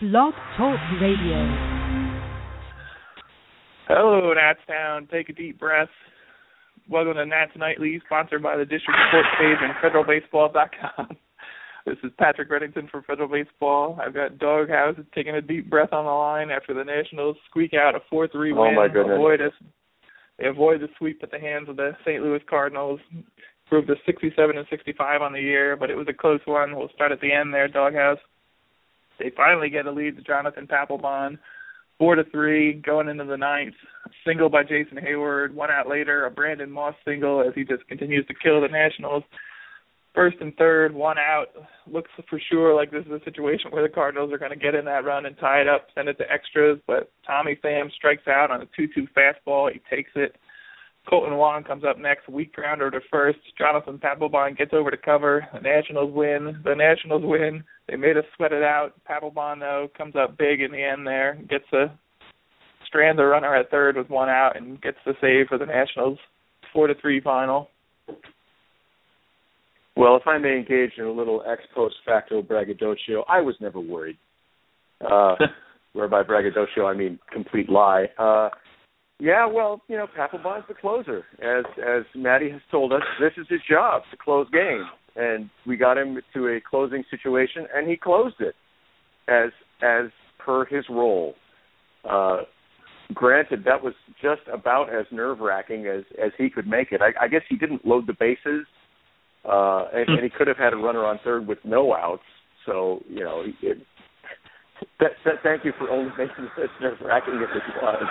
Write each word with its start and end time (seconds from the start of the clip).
Blog 0.00 0.32
Talk 0.56 0.80
Radio. 0.98 1.44
Hello, 3.86 4.32
Nats 4.32 4.58
Town. 4.66 5.06
Take 5.12 5.28
a 5.28 5.34
deep 5.34 5.60
breath. 5.60 5.90
Welcome 6.88 7.16
to 7.16 7.26
Nats 7.26 7.52
Nightly, 7.54 8.00
sponsored 8.06 8.42
by 8.42 8.56
the 8.56 8.64
District 8.64 8.98
Sports 9.08 9.28
page 9.38 9.58
and 9.60 9.74
FederalBaseball.com. 9.84 11.16
This 11.86 11.96
is 12.04 12.12
Patrick 12.18 12.50
Reddington 12.50 12.90
from 12.90 13.02
Federal 13.04 13.26
Baseball. 13.26 13.98
I've 14.04 14.12
got 14.12 14.38
Doghouse 14.38 14.96
taking 15.14 15.34
a 15.34 15.40
deep 15.40 15.70
breath 15.70 15.94
on 15.94 16.04
the 16.04 16.10
line 16.10 16.50
after 16.50 16.74
the 16.74 16.84
Nationals 16.84 17.38
squeak 17.48 17.72
out 17.72 17.94
a 17.94 18.14
4-3 18.14 18.34
win. 18.34 18.54
Oh 18.58 18.72
my 18.72 18.86
goodness! 18.86 19.14
Avoid 19.16 19.40
a, 19.40 19.48
they 20.38 20.46
avoid 20.46 20.82
the 20.82 20.88
sweep 20.98 21.20
at 21.22 21.30
the 21.30 21.38
hands 21.38 21.70
of 21.70 21.76
the 21.76 21.92
St. 22.04 22.22
Louis 22.22 22.40
Cardinals. 22.48 23.00
Proved 23.66 23.88
to 23.88 23.94
67 24.04 24.58
and 24.58 24.66
65 24.68 25.22
on 25.22 25.32
the 25.32 25.40
year, 25.40 25.74
but 25.74 25.90
it 25.90 25.96
was 25.96 26.06
a 26.06 26.12
close 26.12 26.40
one. 26.44 26.76
We'll 26.76 26.90
start 26.94 27.12
at 27.12 27.20
the 27.22 27.32
end 27.32 27.52
there, 27.52 27.66
Doghouse. 27.66 28.18
They 29.20 29.30
finally 29.36 29.68
get 29.68 29.86
a 29.86 29.92
lead 29.92 30.16
to 30.16 30.22
Jonathan 30.22 30.66
Papelbon, 30.66 31.38
four 31.98 32.16
to 32.16 32.24
three, 32.24 32.72
going 32.72 33.08
into 33.08 33.24
the 33.24 33.36
ninth. 33.36 33.74
Single 34.26 34.48
by 34.48 34.62
Jason 34.62 34.96
Heyward. 34.96 35.52
One 35.52 35.70
out 35.70 35.88
later, 35.88 36.24
a 36.24 36.30
Brandon 36.30 36.70
Moss 36.70 36.94
single 37.04 37.42
as 37.46 37.54
he 37.54 37.64
just 37.64 37.86
continues 37.86 38.26
to 38.26 38.34
kill 38.34 38.60
the 38.60 38.68
Nationals. 38.68 39.22
First 40.14 40.38
and 40.40 40.56
third, 40.56 40.92
one 40.92 41.18
out. 41.18 41.48
Looks 41.86 42.10
for 42.28 42.40
sure 42.50 42.74
like 42.74 42.90
this 42.90 43.04
is 43.06 43.12
a 43.12 43.24
situation 43.24 43.70
where 43.70 43.82
the 43.82 43.94
Cardinals 43.94 44.32
are 44.32 44.38
going 44.38 44.50
to 44.50 44.56
get 44.56 44.74
in 44.74 44.84
that 44.86 45.04
run 45.04 45.26
and 45.26 45.38
tie 45.38 45.60
it 45.60 45.68
up, 45.68 45.86
send 45.94 46.08
it 46.08 46.18
to 46.18 46.30
extras. 46.30 46.80
But 46.86 47.12
Tommy 47.24 47.58
Pham 47.62 47.92
strikes 47.92 48.26
out 48.26 48.50
on 48.50 48.62
a 48.62 48.66
2-2 48.80 49.06
fastball. 49.16 49.70
He 49.72 49.80
takes 49.94 50.10
it. 50.16 50.34
Kolten 51.10 51.36
Wong 51.36 51.64
comes 51.64 51.82
up 51.84 51.98
next, 51.98 52.28
weak 52.28 52.52
grounder 52.52 52.90
to 52.90 53.00
first. 53.10 53.38
Jonathan 53.58 53.98
Papelbon 53.98 54.56
gets 54.56 54.72
over 54.72 54.90
to 54.90 54.96
cover. 54.96 55.46
The 55.52 55.60
Nationals 55.60 56.12
win. 56.14 56.60
The 56.64 56.74
Nationals 56.74 57.22
win. 57.24 57.64
They 57.88 57.96
made 57.96 58.16
us 58.16 58.24
sweat 58.36 58.52
it 58.52 58.62
out. 58.62 58.92
Papelbon 59.08 59.58
though 59.58 59.88
comes 59.96 60.14
up 60.14 60.38
big 60.38 60.60
in 60.60 60.70
the 60.70 60.82
end 60.82 61.06
there, 61.06 61.36
gets 61.48 61.64
a 61.72 61.86
strand 62.86 63.18
the 63.18 63.24
runner 63.24 63.54
at 63.54 63.70
third 63.70 63.96
with 63.96 64.08
one 64.08 64.28
out, 64.28 64.56
and 64.56 64.80
gets 64.80 64.98
the 65.04 65.14
save 65.20 65.48
for 65.48 65.58
the 65.58 65.66
Nationals. 65.66 66.18
Four 66.72 66.86
to 66.86 66.94
three 67.00 67.20
final. 67.20 67.68
Well, 69.96 70.16
if 70.16 70.26
I 70.26 70.38
may 70.38 70.56
engage 70.56 70.92
in 70.96 71.04
a 71.04 71.12
little 71.12 71.42
ex 71.50 71.62
post 71.74 71.96
facto 72.06 72.42
braggadocio, 72.42 73.24
I 73.28 73.40
was 73.40 73.56
never 73.60 73.80
worried. 73.80 74.16
Uh, 75.00 75.34
whereby 75.92 76.22
braggadocio, 76.22 76.86
I 76.86 76.94
mean 76.94 77.18
complete 77.32 77.68
lie. 77.68 78.06
Uh, 78.16 78.50
yeah, 79.20 79.46
well, 79.46 79.82
you 79.88 79.96
know, 79.96 80.06
Papelbon's 80.06 80.64
the 80.66 80.74
closer. 80.74 81.24
As 81.42 81.64
as 81.78 82.04
Matty 82.14 82.50
has 82.50 82.60
told 82.70 82.92
us, 82.92 83.02
this 83.20 83.32
is 83.36 83.46
his 83.48 83.60
job 83.68 84.02
to 84.10 84.16
close 84.16 84.48
games, 84.50 84.86
and 85.14 85.50
we 85.66 85.76
got 85.76 85.98
him 85.98 86.18
to 86.34 86.48
a 86.48 86.60
closing 86.60 87.04
situation, 87.10 87.66
and 87.74 87.88
he 87.88 87.96
closed 87.96 88.36
it 88.40 88.54
as 89.28 89.50
as 89.82 90.10
per 90.38 90.64
his 90.64 90.84
role. 90.88 91.34
Uh, 92.08 92.38
granted, 93.12 93.64
that 93.64 93.82
was 93.82 93.94
just 94.22 94.42
about 94.52 94.92
as 94.92 95.04
nerve 95.12 95.40
wracking 95.40 95.86
as 95.86 96.04
as 96.22 96.32
he 96.38 96.48
could 96.48 96.66
make 96.66 96.90
it. 96.90 97.02
I, 97.02 97.24
I 97.24 97.28
guess 97.28 97.42
he 97.48 97.56
didn't 97.56 97.84
load 97.86 98.06
the 98.06 98.14
bases, 98.18 98.66
uh, 99.44 99.84
and, 99.92 100.08
and 100.08 100.24
he 100.24 100.30
could 100.30 100.48
have 100.48 100.56
had 100.56 100.72
a 100.72 100.76
runner 100.76 101.04
on 101.04 101.20
third 101.22 101.46
with 101.46 101.58
no 101.64 101.94
outs. 101.94 102.22
So 102.64 103.02
you 103.08 103.22
know, 103.22 103.44
it, 103.62 103.78
that, 104.98 105.10
that, 105.24 105.34
thank 105.42 105.64
you 105.64 105.72
for 105.78 105.90
only 105.90 106.10
making 106.16 106.48
as 106.62 106.70
nerve 106.80 106.98
wracking 107.04 107.34
as 107.34 107.54
it 107.54 107.82
was. 107.82 108.02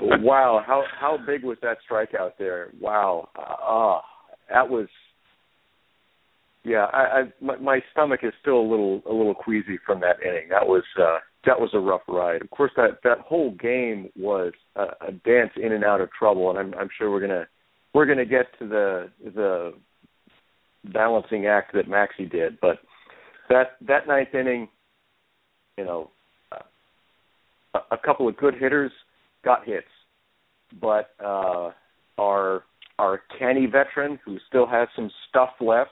Wow, 0.00 0.62
how 0.66 0.84
how 0.98 1.18
big 1.24 1.44
was 1.44 1.58
that 1.62 1.78
strikeout 1.88 2.32
there? 2.38 2.70
Wow, 2.80 3.28
uh, 3.36 4.00
that 4.52 4.68
was. 4.68 4.88
Yeah, 6.64 6.86
I, 6.92 6.98
I 6.98 7.22
my, 7.40 7.56
my 7.56 7.80
stomach 7.92 8.20
is 8.22 8.32
still 8.40 8.58
a 8.58 8.68
little 8.68 9.02
a 9.08 9.12
little 9.12 9.34
queasy 9.34 9.78
from 9.86 10.00
that 10.00 10.16
inning. 10.22 10.48
That 10.50 10.66
was 10.66 10.82
uh, 11.00 11.18
that 11.46 11.60
was 11.60 11.70
a 11.74 11.78
rough 11.78 12.02
ride. 12.08 12.42
Of 12.42 12.50
course, 12.50 12.72
that 12.76 12.98
that 13.04 13.18
whole 13.18 13.52
game 13.52 14.08
was 14.16 14.52
a, 14.76 14.84
a 15.08 15.12
dance 15.24 15.52
in 15.56 15.72
and 15.72 15.84
out 15.84 16.00
of 16.00 16.10
trouble, 16.12 16.50
and 16.50 16.58
I'm 16.58 16.74
I'm 16.74 16.88
sure 16.98 17.10
we're 17.10 17.20
gonna 17.20 17.46
we're 17.92 18.06
gonna 18.06 18.24
get 18.24 18.46
to 18.58 18.66
the 18.66 19.10
the 19.24 19.74
balancing 20.92 21.46
act 21.46 21.72
that 21.74 21.88
Maxie 21.88 22.26
did, 22.26 22.58
but 22.60 22.78
that 23.48 23.76
that 23.86 24.08
ninth 24.08 24.34
inning, 24.34 24.68
you 25.78 25.84
know, 25.84 26.10
a 27.74 27.98
couple 27.98 28.28
of 28.28 28.36
good 28.36 28.54
hitters 28.54 28.92
got 29.44 29.64
hits, 29.66 29.86
but 30.80 31.10
uh, 31.24 31.70
our 32.18 32.64
our 32.98 33.22
canny 33.38 33.66
veteran 33.66 34.18
who 34.24 34.38
still 34.48 34.66
has 34.66 34.88
some 34.94 35.10
stuff 35.28 35.50
left 35.60 35.90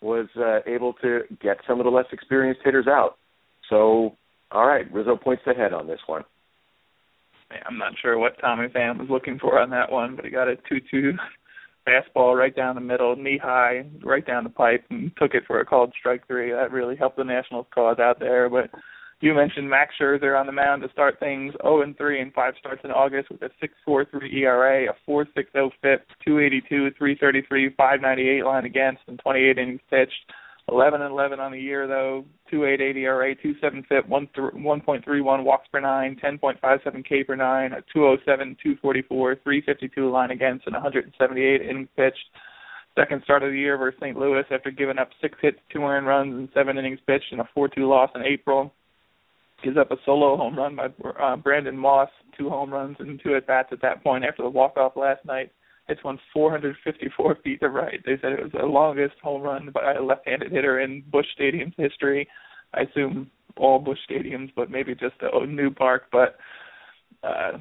was 0.00 0.28
uh, 0.36 0.60
able 0.70 0.92
to 1.02 1.20
get 1.42 1.56
some 1.66 1.80
of 1.80 1.84
the 1.84 1.90
less 1.90 2.06
experienced 2.12 2.60
hitters 2.64 2.86
out. 2.86 3.16
So, 3.70 4.16
all 4.52 4.66
right, 4.66 4.90
Rizzo 4.92 5.16
points 5.16 5.42
ahead 5.46 5.72
on 5.72 5.86
this 5.86 6.00
one. 6.06 6.22
I'm 7.66 7.78
not 7.78 7.92
sure 8.00 8.18
what 8.18 8.38
Tommy 8.40 8.68
Pham 8.68 8.98
was 8.98 9.08
looking 9.10 9.38
for 9.38 9.58
on 9.58 9.70
that 9.70 9.90
one, 9.90 10.16
but 10.16 10.24
he 10.24 10.30
got 10.30 10.48
a 10.48 10.56
two-two 10.68 11.14
fastball 11.88 12.36
right 12.36 12.54
down 12.54 12.74
the 12.74 12.80
middle, 12.80 13.16
knee 13.16 13.38
high, 13.42 13.86
right 14.02 14.26
down 14.26 14.44
the 14.44 14.50
pipe, 14.50 14.84
and 14.90 15.12
took 15.16 15.34
it 15.34 15.44
for 15.46 15.60
a 15.60 15.64
called 15.64 15.92
strike 15.98 16.26
three. 16.26 16.52
That 16.52 16.72
really 16.72 16.96
helped 16.96 17.16
the 17.16 17.24
Nationals 17.24 17.66
cause 17.74 17.98
out 17.98 18.18
there. 18.18 18.48
But 18.48 18.70
you 19.20 19.34
mentioned 19.34 19.68
Max 19.68 19.94
Scherzer 20.00 20.38
on 20.38 20.46
the 20.46 20.52
mound 20.52 20.82
to 20.82 20.90
start 20.90 21.18
things 21.18 21.54
0 21.62 21.82
and 21.82 21.96
3 21.96 22.20
and 22.20 22.32
five 22.32 22.54
starts 22.58 22.82
in 22.84 22.90
August 22.90 23.30
with 23.30 23.42
a 23.42 23.50
6.43 23.88 24.34
ERA, 24.34 24.90
a 24.90 25.10
4.60 25.10 25.70
FIP, 25.80 26.06
282, 26.24 26.90
333, 26.98 27.70
598 27.76 28.44
line 28.44 28.64
against, 28.64 29.02
and 29.06 29.18
28 29.18 29.58
innings 29.58 29.80
pitched. 29.90 30.12
11 30.70 31.02
and 31.02 31.12
11 31.12 31.40
on 31.40 31.52
the 31.52 31.60
year 31.60 31.86
though, 31.86 32.24
2.88 32.52 32.96
ERA, 32.96 33.36
2.7 33.36 33.86
FIP, 33.86 34.08
1.31 34.08 35.44
walks 35.44 35.68
per 35.70 35.80
nine, 35.80 36.16
10.57 36.22 37.04
K 37.06 37.22
per 37.22 37.36
nine, 37.36 37.72
a 37.72 37.82
207, 37.92 38.56
244, 38.62 39.36
352 39.36 40.10
line 40.10 40.30
against, 40.30 40.66
and 40.66 40.74
178 40.74 41.60
innings 41.60 41.88
pitched. 41.96 42.16
Second 42.98 43.22
start 43.24 43.42
of 43.42 43.50
the 43.50 43.58
year 43.58 43.76
versus 43.76 43.98
St. 44.00 44.16
Louis 44.16 44.44
after 44.50 44.70
giving 44.70 44.98
up 44.98 45.10
six 45.20 45.36
hits, 45.42 45.58
two 45.70 45.82
earned 45.82 46.06
runs, 46.06 46.32
and 46.32 46.48
seven 46.54 46.78
innings 46.78 47.00
pitched, 47.06 47.32
and 47.32 47.40
a 47.40 47.48
4-2 47.56 47.78
loss 47.78 48.10
in 48.14 48.22
April 48.22 48.72
gives 49.64 49.76
up 49.76 49.90
a 49.90 49.96
solo 50.04 50.36
home 50.36 50.56
run 50.56 50.76
by 50.76 50.86
uh, 51.20 51.36
Brandon 51.36 51.76
Moss, 51.76 52.10
two 52.36 52.48
home 52.48 52.70
runs 52.70 52.96
and 53.00 53.20
two 53.22 53.34
at 53.34 53.46
bats 53.46 53.70
at 53.72 53.82
that 53.82 54.02
point 54.02 54.24
after 54.24 54.42
the 54.42 54.48
walk 54.48 54.76
off 54.76 54.92
last 54.96 55.24
night. 55.24 55.50
It's 55.88 56.04
one 56.04 56.18
454 56.32 57.38
feet 57.44 57.60
to 57.60 57.68
right. 57.68 58.00
They 58.04 58.16
said 58.20 58.32
it 58.32 58.42
was 58.42 58.52
the 58.52 58.66
longest 58.66 59.14
home 59.22 59.42
run 59.42 59.70
by 59.70 59.94
a 59.94 60.02
left-handed 60.02 60.52
hitter 60.52 60.80
in 60.80 61.02
Busch 61.10 61.26
Stadium's 61.34 61.74
history. 61.76 62.28
I 62.74 62.82
assume 62.82 63.30
all 63.56 63.78
Busch 63.78 63.98
stadiums, 64.10 64.52
but 64.56 64.70
maybe 64.70 64.94
just 64.94 65.14
a 65.20 65.46
new 65.46 65.70
park. 65.70 66.04
But 66.10 66.36
uh, 67.22 67.58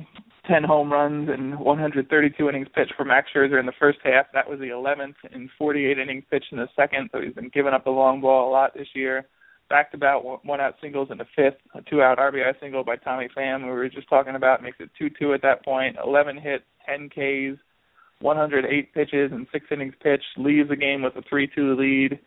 10 0.47 0.63
home 0.63 0.91
runs 0.91 1.29
and 1.29 1.59
132 1.59 2.49
innings 2.49 2.67
pitched 2.73 2.93
for 2.97 3.05
Max 3.05 3.29
Scherzer 3.33 3.59
in 3.59 3.65
the 3.65 3.73
first 3.79 3.99
half. 4.03 4.25
That 4.33 4.49
was 4.49 4.59
the 4.59 4.67
11th 4.67 5.15
in 5.33 5.49
48 5.57 5.99
innings 5.99 6.23
pitched 6.31 6.51
in 6.51 6.57
the 6.57 6.67
second. 6.75 7.09
So 7.11 7.21
he's 7.21 7.33
been 7.33 7.49
giving 7.53 7.73
up 7.73 7.83
the 7.83 7.91
long 7.91 8.21
ball 8.21 8.49
a 8.49 8.51
lot 8.51 8.73
this 8.73 8.87
year 8.93 9.27
back 9.73 9.91
to 9.91 9.97
back 9.97 10.17
one 10.21 10.61
out 10.61 10.75
singles 10.79 11.07
in 11.09 11.17
the 11.17 11.25
fifth, 11.35 11.57
a 11.73 11.81
two 11.89 12.03
out 12.03 12.19
RBI 12.19 12.59
single 12.61 12.83
by 12.83 12.95
Tommy 12.95 13.27
Pham, 13.35 13.63
we 13.63 13.71
were 13.71 13.89
just 13.89 14.07
talking 14.07 14.35
about, 14.35 14.61
makes 14.61 14.77
it 14.79 14.91
2 14.99 15.09
2 15.19 15.33
at 15.33 15.41
that 15.41 15.65
point. 15.65 15.95
11 16.05 16.37
hits, 16.37 16.63
10 16.87 17.09
Ks, 17.09 17.59
108 18.19 18.93
pitches, 18.93 19.31
and 19.31 19.47
six 19.51 19.65
innings 19.71 19.95
pitched, 19.99 20.37
leaves 20.37 20.69
the 20.69 20.75
game 20.75 21.01
with 21.01 21.15
a 21.15 21.23
3 21.27 21.49
2 21.55 21.75
lead. 21.75 22.19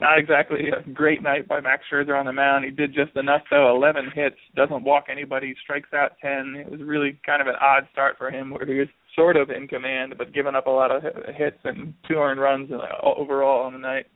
Not 0.00 0.18
exactly 0.18 0.70
a 0.70 0.88
great 0.90 1.22
night 1.22 1.46
by 1.46 1.60
Max 1.60 1.82
Scherzer 1.92 2.18
on 2.18 2.24
the 2.24 2.32
mound. 2.32 2.64
He 2.64 2.70
did 2.70 2.94
just 2.94 3.14
enough, 3.14 3.42
though. 3.50 3.76
11 3.76 4.12
hits, 4.14 4.36
doesn't 4.54 4.82
walk 4.82 5.04
anybody, 5.10 5.54
strikes 5.62 5.92
out 5.92 6.12
10. 6.22 6.54
It 6.56 6.70
was 6.70 6.80
really 6.80 7.20
kind 7.26 7.42
of 7.42 7.46
an 7.46 7.56
odd 7.60 7.88
start 7.92 8.16
for 8.16 8.30
him 8.30 8.52
where 8.52 8.64
he 8.64 8.78
was 8.78 8.88
sort 9.14 9.36
of 9.36 9.50
in 9.50 9.68
command, 9.68 10.14
but 10.16 10.32
giving 10.32 10.54
up 10.54 10.66
a 10.66 10.70
lot 10.70 10.90
of 10.90 11.02
hits 11.36 11.58
and 11.64 11.92
two 12.08 12.14
earned 12.14 12.40
runs 12.40 12.70
uh, 12.72 13.06
overall 13.06 13.66
on 13.66 13.74
the 13.74 13.78
night. 13.78 14.06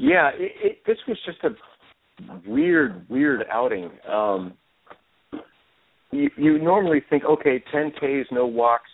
Yeah, 0.00 0.30
it, 0.32 0.52
it, 0.64 0.78
this 0.86 0.96
was 1.06 1.18
just 1.26 1.38
a 1.44 1.50
weird, 2.48 3.06
weird 3.10 3.44
outing. 3.52 3.90
Um, 4.10 4.54
you, 6.10 6.30
you 6.38 6.58
normally 6.58 7.02
think, 7.10 7.24
okay, 7.24 7.62
10 7.70 7.92
Ks, 7.92 8.28
no 8.32 8.46
walks, 8.46 8.88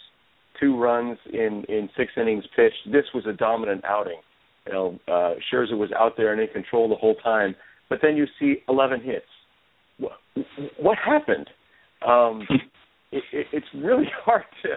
two 0.60 0.76
runs 0.76 1.16
in 1.32 1.64
in 1.68 1.88
six 1.96 2.10
innings 2.16 2.44
pitched. 2.56 2.90
This 2.90 3.04
was 3.14 3.24
a 3.26 3.32
dominant 3.32 3.84
outing. 3.84 4.18
You 4.66 4.72
know, 4.72 4.98
uh, 5.06 5.34
Scherzer 5.52 5.78
was 5.78 5.90
out 5.96 6.14
there 6.16 6.32
and 6.32 6.40
in 6.40 6.48
control 6.48 6.88
the 6.88 6.96
whole 6.96 7.14
time. 7.16 7.54
But 7.88 8.00
then 8.02 8.16
you 8.16 8.26
see 8.40 8.56
11 8.68 9.00
hits. 9.00 9.24
What, 9.98 10.12
what 10.80 10.98
happened? 10.98 11.48
Um, 12.04 12.42
it, 13.12 13.22
it, 13.32 13.46
it's 13.52 13.66
really 13.76 14.06
hard 14.24 14.42
to 14.64 14.70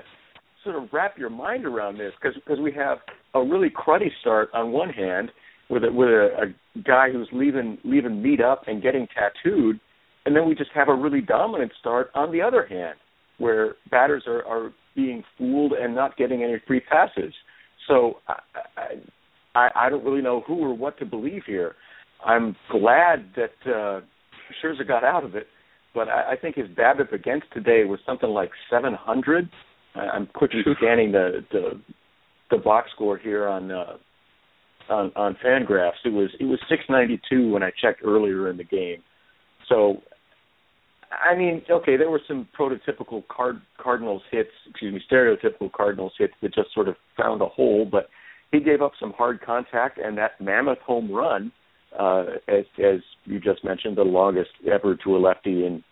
sort 0.63 0.75
of 0.75 0.89
wrap 0.93 1.17
your 1.17 1.31
mind 1.31 1.65
around 1.65 1.97
this 1.97 2.11
because 2.21 2.35
because 2.35 2.59
we 2.59 2.71
have 2.73 2.99
a 3.33 3.41
really 3.41 3.69
cruddy 3.69 4.09
start 4.21 4.49
on 4.53 4.71
one 4.71 4.89
hand 4.89 5.31
with 5.69 5.83
a, 5.83 5.91
with 5.91 6.09
a, 6.09 6.29
a 6.43 6.81
guy 6.81 7.11
who's 7.11 7.29
leaving 7.31 7.77
leaving 7.83 8.21
meat 8.21 8.41
up 8.41 8.63
and 8.67 8.81
getting 8.81 9.07
tattooed, 9.07 9.79
and 10.25 10.35
then 10.35 10.47
we 10.47 10.55
just 10.55 10.71
have 10.73 10.89
a 10.89 10.95
really 10.95 11.21
dominant 11.21 11.71
start 11.79 12.09
on 12.15 12.31
the 12.31 12.41
other 12.41 12.65
hand, 12.65 12.95
where 13.37 13.75
batters 13.91 14.23
are, 14.27 14.43
are 14.45 14.73
being 14.95 15.23
fooled 15.37 15.73
and 15.73 15.95
not 15.95 16.17
getting 16.17 16.43
any 16.43 16.55
free 16.67 16.79
passes. 16.81 17.33
So 17.87 18.17
I, 18.27 18.39
I 19.55 19.69
I 19.75 19.89
don't 19.89 20.03
really 20.03 20.21
know 20.21 20.41
who 20.45 20.59
or 20.59 20.73
what 20.75 20.97
to 20.99 21.05
believe 21.05 21.43
here. 21.45 21.75
I'm 22.25 22.55
glad 22.71 23.29
that 23.35 23.53
uh, 23.65 24.01
Scherzer 24.61 24.87
got 24.87 25.03
out 25.03 25.23
of 25.23 25.35
it, 25.35 25.47
but 25.93 26.09
I, 26.09 26.33
I 26.33 26.35
think 26.35 26.55
his 26.55 26.67
BABIP 26.67 27.13
against 27.13 27.45
today 27.53 27.85
was 27.85 27.99
something 28.05 28.29
like 28.29 28.51
700. 28.69 29.49
I'm 29.95 30.27
quickly 30.27 30.61
scanning 30.77 31.11
the 31.11 31.45
the, 31.51 31.81
the 32.51 32.57
box 32.57 32.89
score 32.93 33.17
here 33.17 33.47
on 33.47 33.71
uh, 33.71 33.97
on 34.89 35.11
on 35.15 35.37
Fangraphs. 35.43 36.05
It 36.05 36.13
was 36.13 36.29
it 36.39 36.45
was 36.45 36.59
692 36.69 37.51
when 37.51 37.63
I 37.63 37.71
checked 37.81 38.01
earlier 38.03 38.49
in 38.49 38.57
the 38.57 38.63
game. 38.63 39.03
So, 39.67 40.01
I 41.11 41.35
mean, 41.37 41.61
okay, 41.69 41.95
there 41.97 42.09
were 42.09 42.21
some 42.27 42.47
prototypical 42.57 43.23
card 43.27 43.61
Cardinals 43.77 44.21
hits, 44.31 44.49
excuse 44.69 44.93
me, 44.93 45.01
stereotypical 45.11 45.71
Cardinals 45.71 46.13
hits 46.17 46.33
that 46.41 46.53
just 46.53 46.73
sort 46.73 46.87
of 46.87 46.95
found 47.17 47.41
a 47.41 47.47
hole, 47.47 47.87
but 47.89 48.09
he 48.51 48.59
gave 48.59 48.81
up 48.81 48.93
some 48.99 49.13
hard 49.13 49.41
contact 49.41 49.99
and 49.99 50.17
that 50.17 50.41
mammoth 50.41 50.79
home 50.79 51.11
run, 51.11 51.51
uh, 51.97 52.23
as 52.47 52.65
as 52.83 52.99
you 53.25 53.39
just 53.39 53.63
mentioned, 53.63 53.97
the 53.97 54.03
longest 54.03 54.51
ever 54.71 54.95
to 55.03 55.15
a 55.15 55.19
lefty 55.19 55.65
in 55.65 55.83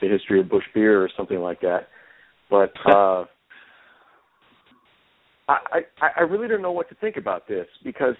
the 0.00 0.08
history 0.08 0.40
of 0.40 0.48
Busch 0.48 0.64
Beer 0.74 1.02
or 1.02 1.10
something 1.16 1.38
like 1.40 1.60
that. 1.60 1.88
But 2.50 2.72
uh 2.90 3.24
I, 5.48 5.80
I 6.00 6.08
I 6.18 6.20
really 6.22 6.48
don't 6.48 6.62
know 6.62 6.72
what 6.72 6.88
to 6.90 6.94
think 6.96 7.16
about 7.16 7.48
this 7.48 7.66
because 7.82 8.14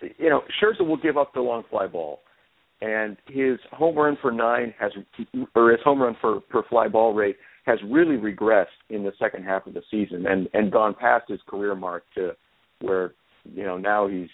you 0.00 0.28
know 0.28 0.42
Scherzer 0.60 0.86
will 0.86 0.96
give 0.96 1.16
up 1.16 1.32
the 1.34 1.40
long 1.40 1.64
fly 1.70 1.86
ball, 1.86 2.20
and 2.80 3.16
his 3.28 3.58
home 3.72 3.96
run 3.96 4.18
for 4.20 4.30
nine 4.30 4.74
has 4.78 4.92
or 5.54 5.70
his 5.70 5.80
home 5.82 6.02
run 6.02 6.16
for 6.20 6.40
per 6.40 6.62
fly 6.68 6.88
ball 6.88 7.14
rate 7.14 7.36
has 7.64 7.78
really 7.86 8.16
regressed 8.16 8.66
in 8.90 9.02
the 9.02 9.12
second 9.18 9.44
half 9.44 9.66
of 9.66 9.74
the 9.74 9.82
season 9.90 10.26
and 10.26 10.48
and 10.54 10.70
gone 10.70 10.94
past 10.94 11.24
his 11.28 11.40
career 11.48 11.74
mark 11.74 12.04
to 12.14 12.32
where 12.80 13.12
you 13.44 13.64
know 13.64 13.78
now 13.78 14.06
he's 14.06 14.28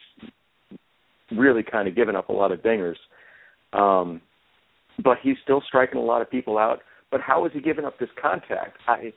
really 1.32 1.62
kind 1.62 1.88
of 1.88 1.96
given 1.96 2.16
up 2.16 2.28
a 2.28 2.32
lot 2.32 2.52
of 2.52 2.60
dingers. 2.60 2.96
Um, 3.72 4.20
but 5.02 5.18
he's 5.22 5.36
still 5.42 5.62
striking 5.66 5.98
a 5.98 6.04
lot 6.04 6.22
of 6.22 6.30
people 6.30 6.58
out. 6.58 6.80
But 7.10 7.20
how 7.20 7.46
is 7.46 7.52
he 7.52 7.60
giving 7.60 7.84
up 7.84 7.98
this 7.98 8.08
contact? 8.20 8.78
I 8.86 9.12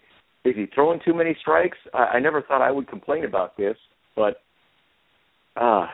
is 0.50 0.56
he 0.56 0.66
throwing 0.74 1.00
too 1.04 1.14
many 1.14 1.36
strikes? 1.40 1.78
I, 1.94 2.16
I 2.16 2.20
never 2.20 2.42
thought 2.42 2.62
I 2.62 2.72
would 2.72 2.88
complain 2.88 3.26
about 3.26 3.58
this, 3.58 3.78
but 4.16 4.42
uh 5.60 5.88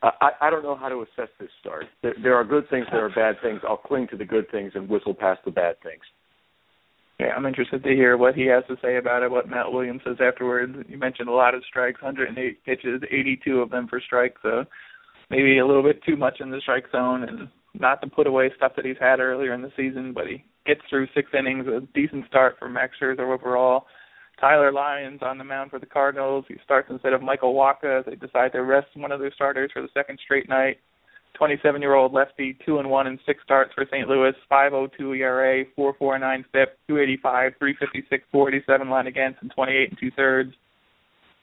I, 0.00 0.30
I 0.42 0.50
don't 0.50 0.62
know 0.62 0.76
how 0.76 0.88
to 0.88 1.02
assess 1.02 1.28
this 1.40 1.48
start. 1.60 1.86
There, 2.02 2.14
there 2.22 2.36
are 2.36 2.44
good 2.44 2.70
things, 2.70 2.86
there 2.92 3.04
are 3.04 3.10
bad 3.10 3.42
things. 3.42 3.60
I'll 3.68 3.76
cling 3.76 4.06
to 4.12 4.16
the 4.16 4.24
good 4.24 4.48
things 4.50 4.72
and 4.76 4.88
whistle 4.88 5.12
past 5.12 5.40
the 5.44 5.50
bad 5.50 5.74
things. 5.82 6.02
Yeah, 7.18 7.34
I'm 7.36 7.46
interested 7.46 7.82
to 7.82 7.90
hear 7.90 8.16
what 8.16 8.36
he 8.36 8.46
has 8.46 8.62
to 8.68 8.76
say 8.80 8.96
about 8.96 9.24
it. 9.24 9.30
What 9.30 9.48
Matt 9.48 9.72
Williams 9.72 10.02
says 10.06 10.18
afterwards. 10.20 10.72
You 10.88 10.98
mentioned 10.98 11.28
a 11.28 11.32
lot 11.32 11.54
of 11.54 11.64
strikes, 11.68 12.00
108 12.00 12.64
pitches, 12.64 13.02
82 13.10 13.60
of 13.60 13.70
them 13.70 13.88
for 13.88 14.00
strikes. 14.00 14.40
So 14.42 14.64
maybe 15.28 15.58
a 15.58 15.66
little 15.66 15.82
bit 15.82 16.00
too 16.04 16.16
much 16.16 16.40
in 16.40 16.50
the 16.50 16.60
strike 16.60 16.84
zone, 16.92 17.24
and 17.24 17.48
not 17.74 18.00
to 18.02 18.06
put 18.08 18.28
away 18.28 18.52
stuff 18.56 18.72
that 18.76 18.84
he's 18.84 18.96
had 19.00 19.18
earlier 19.18 19.52
in 19.52 19.62
the 19.62 19.72
season. 19.76 20.12
But 20.12 20.28
he 20.28 20.44
gets 20.68 20.82
through 20.88 21.08
six 21.14 21.30
innings, 21.36 21.66
a 21.66 21.80
decent 21.94 22.26
start 22.28 22.56
for 22.58 22.68
Max 22.68 22.94
Scherzer 23.00 23.34
overall. 23.34 23.86
Tyler 24.40 24.70
Lyons 24.70 25.20
on 25.22 25.38
the 25.38 25.44
mound 25.44 25.70
for 25.70 25.80
the 25.80 25.86
Cardinals. 25.86 26.44
He 26.46 26.54
starts 26.62 26.88
instead 26.90 27.12
of 27.12 27.22
Michael 27.22 27.54
Wacha. 27.54 28.04
They 28.04 28.14
decide 28.14 28.52
to 28.52 28.62
rest 28.62 28.86
one 28.94 29.10
of 29.10 29.18
their 29.18 29.32
starters 29.34 29.70
for 29.72 29.82
the 29.82 29.88
second 29.94 30.20
straight 30.22 30.48
night. 30.48 30.78
27-year-old 31.40 32.12
lefty, 32.12 32.56
two 32.64 32.78
and 32.78 32.88
one 32.88 33.06
in 33.06 33.18
six 33.26 33.42
starts 33.44 33.72
for 33.74 33.84
St. 33.90 34.08
Louis, 34.08 34.32
5.02 34.50 35.18
ERA, 35.18 35.64
4.49 35.78 36.44
FIP, 36.52 36.78
285, 36.88 37.52
356, 37.58 38.24
487 38.32 38.90
line 38.90 39.06
against, 39.06 39.40
and 39.42 39.50
28 39.54 39.90
and 39.90 39.98
two 39.98 40.10
thirds. 40.16 40.52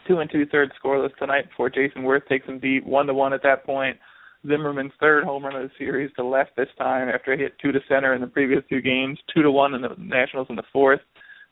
Two 0.08 0.20
and 0.20 0.30
two 0.30 0.46
thirds 0.46 0.72
scoreless 0.84 1.16
tonight 1.18 1.50
before 1.50 1.70
Jayson 1.70 2.04
Werth 2.04 2.28
takes 2.28 2.46
him 2.46 2.60
deep, 2.60 2.86
one 2.86 3.08
to 3.08 3.14
one 3.14 3.34
at 3.34 3.44
that 3.44 3.66
point. 3.66 3.98
Zimmerman's 4.48 4.92
third 5.00 5.24
home 5.24 5.46
run 5.46 5.56
of 5.56 5.64
the 5.64 5.76
series 5.78 6.12
to 6.16 6.24
left 6.24 6.56
this 6.56 6.70
time 6.78 7.10
after 7.10 7.36
he 7.36 7.44
hit 7.44 7.58
two 7.60 7.72
to 7.72 7.80
center 7.88 8.14
in 8.14 8.22
the 8.22 8.28
previous 8.28 8.64
two 8.70 8.82
games, 8.82 9.20
two 9.34 9.42
to 9.42 9.52
one 9.52 9.74
in 9.74 9.82
the 9.82 9.90
Nationals 9.98 10.48
in 10.50 10.56
the 10.56 10.64
fourth. 10.72 11.02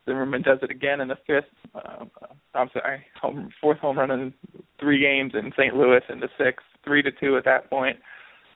Zimmerman 0.06 0.42
does 0.42 0.60
it 0.62 0.70
again 0.72 1.02
in 1.02 1.08
the 1.08 1.18
fifth. 1.26 1.46
Uh, 1.74 2.06
I'm 2.54 2.70
sorry, 2.74 3.06
home, 3.22 3.50
fourth 3.62 3.80
home 3.80 3.98
run 3.98 4.12
in 4.12 4.34
three 4.80 5.00
games 5.00 5.34
in 5.34 5.52
St. 5.58 5.76
Louis 5.76 6.02
in 6.10 6.20
the 6.20 6.30
sixth, 6.38 6.66
three 6.84 7.02
to 7.02 7.12
two 7.12 7.38
at 7.38 7.46
that 7.46 7.70
point. 7.70 7.98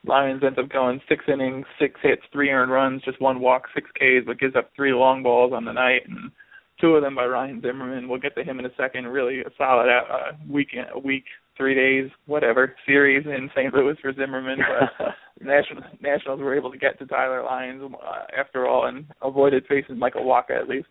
Lyons 0.05 0.43
ends 0.43 0.59
up 0.59 0.69
going 0.69 1.01
six 1.09 1.25
innings, 1.27 1.65
six 1.79 1.99
hits, 2.01 2.21
three 2.31 2.49
earned 2.49 2.71
runs, 2.71 3.01
just 3.03 3.21
one 3.21 3.39
walk, 3.39 3.63
six 3.73 3.89
Ks, 3.91 4.25
but 4.25 4.39
gives 4.39 4.55
up 4.55 4.69
three 4.75 4.93
long 4.93 5.23
balls 5.23 5.53
on 5.53 5.65
the 5.65 5.71
night, 5.71 6.01
and 6.07 6.31
two 6.79 6.95
of 6.95 7.01
them 7.01 7.15
by 7.15 7.25
Ryan 7.25 7.61
Zimmerman. 7.61 8.07
We'll 8.07 8.19
get 8.19 8.35
to 8.35 8.43
him 8.43 8.59
in 8.59 8.65
a 8.65 8.75
second. 8.77 9.07
Really 9.07 9.41
a 9.41 9.49
solid 9.57 9.89
uh, 9.89 10.33
weekend, 10.47 10.87
a 10.93 10.99
week, 10.99 11.25
three 11.57 11.75
days, 11.75 12.11
whatever 12.25 12.75
series 12.85 13.25
in 13.25 13.49
St. 13.55 13.73
Louis 13.73 13.95
for 14.01 14.13
Zimmerman. 14.13 14.59
But 14.59 15.07
National, 15.45 15.83
Nationals 16.01 16.39
were 16.39 16.55
able 16.55 16.71
to 16.71 16.77
get 16.77 16.97
to 16.99 17.05
Tyler 17.05 17.43
Lyons 17.43 17.81
uh, 17.83 18.39
after 18.39 18.67
all 18.67 18.87
and 18.87 19.05
avoided 19.21 19.65
facing 19.67 19.97
Michael 19.97 20.23
Wacha 20.23 20.59
at 20.59 20.69
least. 20.69 20.87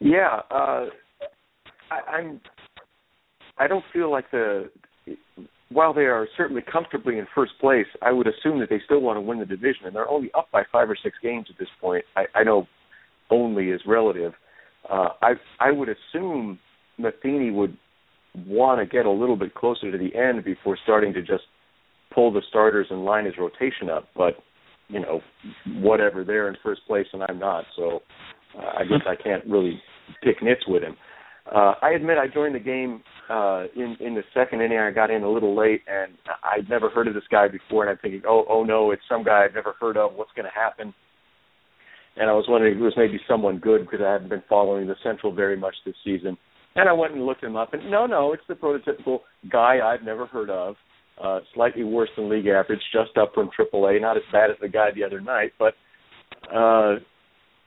Yeah, 0.00 0.40
uh, 0.50 0.86
I, 1.90 2.00
I'm. 2.10 2.40
I 3.58 3.68
don't 3.68 3.84
feel 3.92 4.10
like 4.10 4.30
the 4.32 4.70
while 5.68 5.94
they 5.94 6.02
are 6.02 6.26
certainly 6.36 6.62
comfortably 6.70 7.18
in 7.18 7.26
first 7.34 7.52
place, 7.60 7.86
I 8.02 8.12
would 8.12 8.26
assume 8.26 8.60
that 8.60 8.68
they 8.68 8.80
still 8.84 9.00
want 9.00 9.16
to 9.16 9.20
win 9.20 9.38
the 9.38 9.46
division, 9.46 9.86
and 9.86 9.94
they're 9.94 10.08
only 10.08 10.30
up 10.36 10.48
by 10.52 10.62
five 10.70 10.90
or 10.90 10.96
six 11.02 11.16
games 11.22 11.46
at 11.50 11.58
this 11.58 11.68
point. 11.80 12.04
I, 12.16 12.24
I 12.34 12.44
know 12.44 12.66
only 13.30 13.70
is 13.70 13.80
relative. 13.86 14.32
Uh, 14.90 15.10
I 15.22 15.34
I 15.60 15.70
would 15.70 15.88
assume 15.88 16.58
Matheny 16.98 17.50
would 17.50 17.76
want 18.46 18.80
to 18.80 18.86
get 18.86 19.06
a 19.06 19.10
little 19.10 19.36
bit 19.36 19.54
closer 19.54 19.92
to 19.92 19.98
the 19.98 20.14
end 20.16 20.44
before 20.44 20.78
starting 20.82 21.12
to 21.14 21.20
just 21.20 21.44
pull 22.14 22.32
the 22.32 22.42
starters 22.48 22.86
and 22.90 23.04
line 23.04 23.24
his 23.24 23.34
rotation 23.38 23.90
up. 23.90 24.08
But 24.16 24.34
you 24.88 25.00
know, 25.00 25.20
whatever, 25.78 26.24
they're 26.24 26.48
in 26.48 26.56
first 26.62 26.82
place 26.86 27.06
and 27.12 27.22
I'm 27.22 27.38
not, 27.38 27.64
so 27.76 28.02
uh, 28.58 28.78
I 28.78 28.84
guess 28.84 29.00
I 29.06 29.20
can't 29.20 29.44
really 29.46 29.80
pick 30.22 30.42
nits 30.42 30.62
with 30.66 30.82
him. 30.82 30.96
Uh, 31.50 31.74
I 31.82 31.90
admit 31.90 32.18
I 32.18 32.28
joined 32.32 32.54
the 32.54 32.60
game 32.60 33.02
uh, 33.28 33.64
in 33.74 33.96
in 34.00 34.14
the 34.14 34.22
second 34.32 34.60
inning. 34.60 34.78
I 34.78 34.90
got 34.92 35.10
in 35.10 35.22
a 35.22 35.30
little 35.30 35.56
late, 35.56 35.82
and 35.88 36.12
I'd 36.44 36.68
never 36.68 36.88
heard 36.88 37.08
of 37.08 37.14
this 37.14 37.24
guy 37.30 37.48
before. 37.48 37.82
And 37.82 37.90
I'm 37.90 37.98
thinking, 37.98 38.22
oh, 38.28 38.44
oh 38.48 38.62
no, 38.62 38.92
it's 38.92 39.02
some 39.08 39.24
guy 39.24 39.44
I've 39.44 39.54
never 39.54 39.74
heard 39.80 39.96
of. 39.96 40.14
What's 40.14 40.30
going 40.36 40.46
to 40.46 40.54
happen? 40.54 40.94
And 42.16 42.30
I 42.30 42.32
was 42.32 42.44
wondering 42.48 42.74
if 42.74 42.80
it 42.80 42.84
was 42.84 42.94
maybe 42.96 43.18
someone 43.26 43.58
good 43.58 43.82
because 43.82 44.00
I 44.06 44.12
hadn't 44.12 44.28
been 44.28 44.42
following 44.48 44.86
the 44.86 44.94
Central 45.02 45.34
very 45.34 45.56
much 45.56 45.74
this 45.84 45.94
season. 46.04 46.36
And 46.74 46.88
I 46.88 46.92
went 46.92 47.12
and 47.12 47.26
looked 47.26 47.44
him 47.44 47.56
up, 47.56 47.74
and 47.74 47.90
no, 47.90 48.06
no, 48.06 48.32
it's 48.32 48.42
the 48.48 48.54
prototypical 48.54 49.20
guy 49.50 49.80
I've 49.84 50.04
never 50.04 50.26
heard 50.26 50.48
of. 50.48 50.76
Uh, 51.22 51.40
slightly 51.54 51.84
worse 51.84 52.08
than 52.16 52.30
league 52.30 52.46
average, 52.46 52.80
just 52.92 53.16
up 53.18 53.32
from 53.34 53.50
AAA. 53.58 54.00
Not 54.00 54.16
as 54.16 54.22
bad 54.32 54.50
as 54.50 54.56
the 54.60 54.68
guy 54.68 54.88
the 54.94 55.04
other 55.04 55.20
night, 55.20 55.52
but 55.58 55.74
uh, 56.48 56.96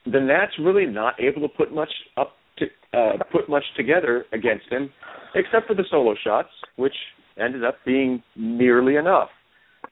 the 0.06 0.20
Nats 0.20 0.54
really 0.60 0.88
not 0.88 1.14
able 1.20 1.48
to 1.48 1.54
put 1.56 1.74
much 1.74 1.92
up 2.18 2.34
to 2.58 2.66
uh, 2.98 3.24
put 3.32 3.48
much 3.48 3.64
together 3.78 4.26
against 4.34 4.66
him, 4.70 4.90
except 5.36 5.68
for 5.68 5.76
the 5.76 5.86
solo 5.92 6.16
shots, 6.24 6.50
which 6.78 6.96
ended 7.40 7.64
up 7.64 7.76
being 7.86 8.24
nearly 8.36 8.96
enough. 8.96 9.30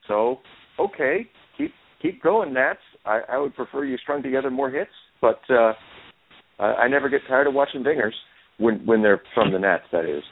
So, 0.07 0.39
okay, 0.79 1.27
keep 1.57 1.71
keep 2.01 2.23
going, 2.23 2.53
Nats. 2.53 2.79
I, 3.05 3.21
I 3.29 3.37
would 3.37 3.55
prefer 3.55 3.85
you 3.85 3.97
strung 3.97 4.23
together 4.23 4.49
more 4.49 4.71
hits, 4.71 4.91
but 5.21 5.39
uh, 5.49 5.73
I, 6.59 6.65
I 6.65 6.87
never 6.87 7.07
get 7.07 7.21
tired 7.27 7.47
of 7.47 7.53
watching 7.53 7.83
dingers 7.83 8.13
when 8.63 8.85
when 8.85 9.01
they're 9.01 9.21
from 9.33 9.51
the 9.51 9.59
Nats. 9.59 9.83
That 9.91 10.05
is. 10.05 10.23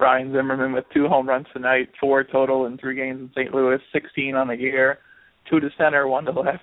Ryan 0.00 0.32
Zimmerman 0.32 0.72
with 0.72 0.84
two 0.94 1.08
home 1.08 1.28
runs 1.28 1.46
tonight, 1.52 1.88
four 2.00 2.22
total 2.22 2.66
in 2.66 2.78
three 2.78 2.94
games 2.94 3.20
in 3.20 3.30
St. 3.34 3.52
Louis, 3.52 3.78
16 3.92 4.36
on 4.36 4.46
the 4.46 4.54
year, 4.54 4.98
two 5.50 5.58
to 5.58 5.68
center, 5.76 6.06
one 6.06 6.24
to 6.24 6.30
left. 6.30 6.62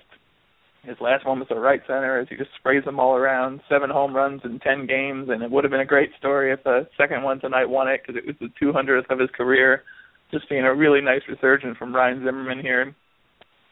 His 0.84 0.96
last 1.00 1.26
one 1.26 1.40
was 1.40 1.48
a 1.50 1.56
right 1.56 1.80
center 1.86 2.18
as 2.18 2.28
he 2.30 2.36
just 2.36 2.50
sprays 2.58 2.84
them 2.84 3.00
all 3.00 3.16
around. 3.16 3.60
Seven 3.68 3.90
home 3.90 4.14
runs 4.14 4.40
in 4.44 4.60
ten 4.60 4.86
games, 4.86 5.28
and 5.28 5.42
it 5.42 5.50
would 5.50 5.64
have 5.64 5.70
been 5.72 5.80
a 5.80 5.84
great 5.86 6.10
story 6.18 6.52
if 6.52 6.62
the 6.62 6.86
second 6.96 7.24
one 7.24 7.40
tonight 7.40 7.68
won 7.68 7.88
it 7.88 8.00
because 8.06 8.16
it 8.16 8.26
was 8.26 8.36
the 8.40 8.64
200th 8.64 9.10
of 9.10 9.18
his 9.18 9.30
career. 9.36 9.82
Just 10.30 10.48
being 10.48 10.64
a 10.64 10.74
really 10.74 11.00
nice 11.00 11.22
resurgence 11.28 11.76
from 11.76 11.94
Ryan 11.94 12.24
Zimmerman 12.24 12.60
here, 12.60 12.94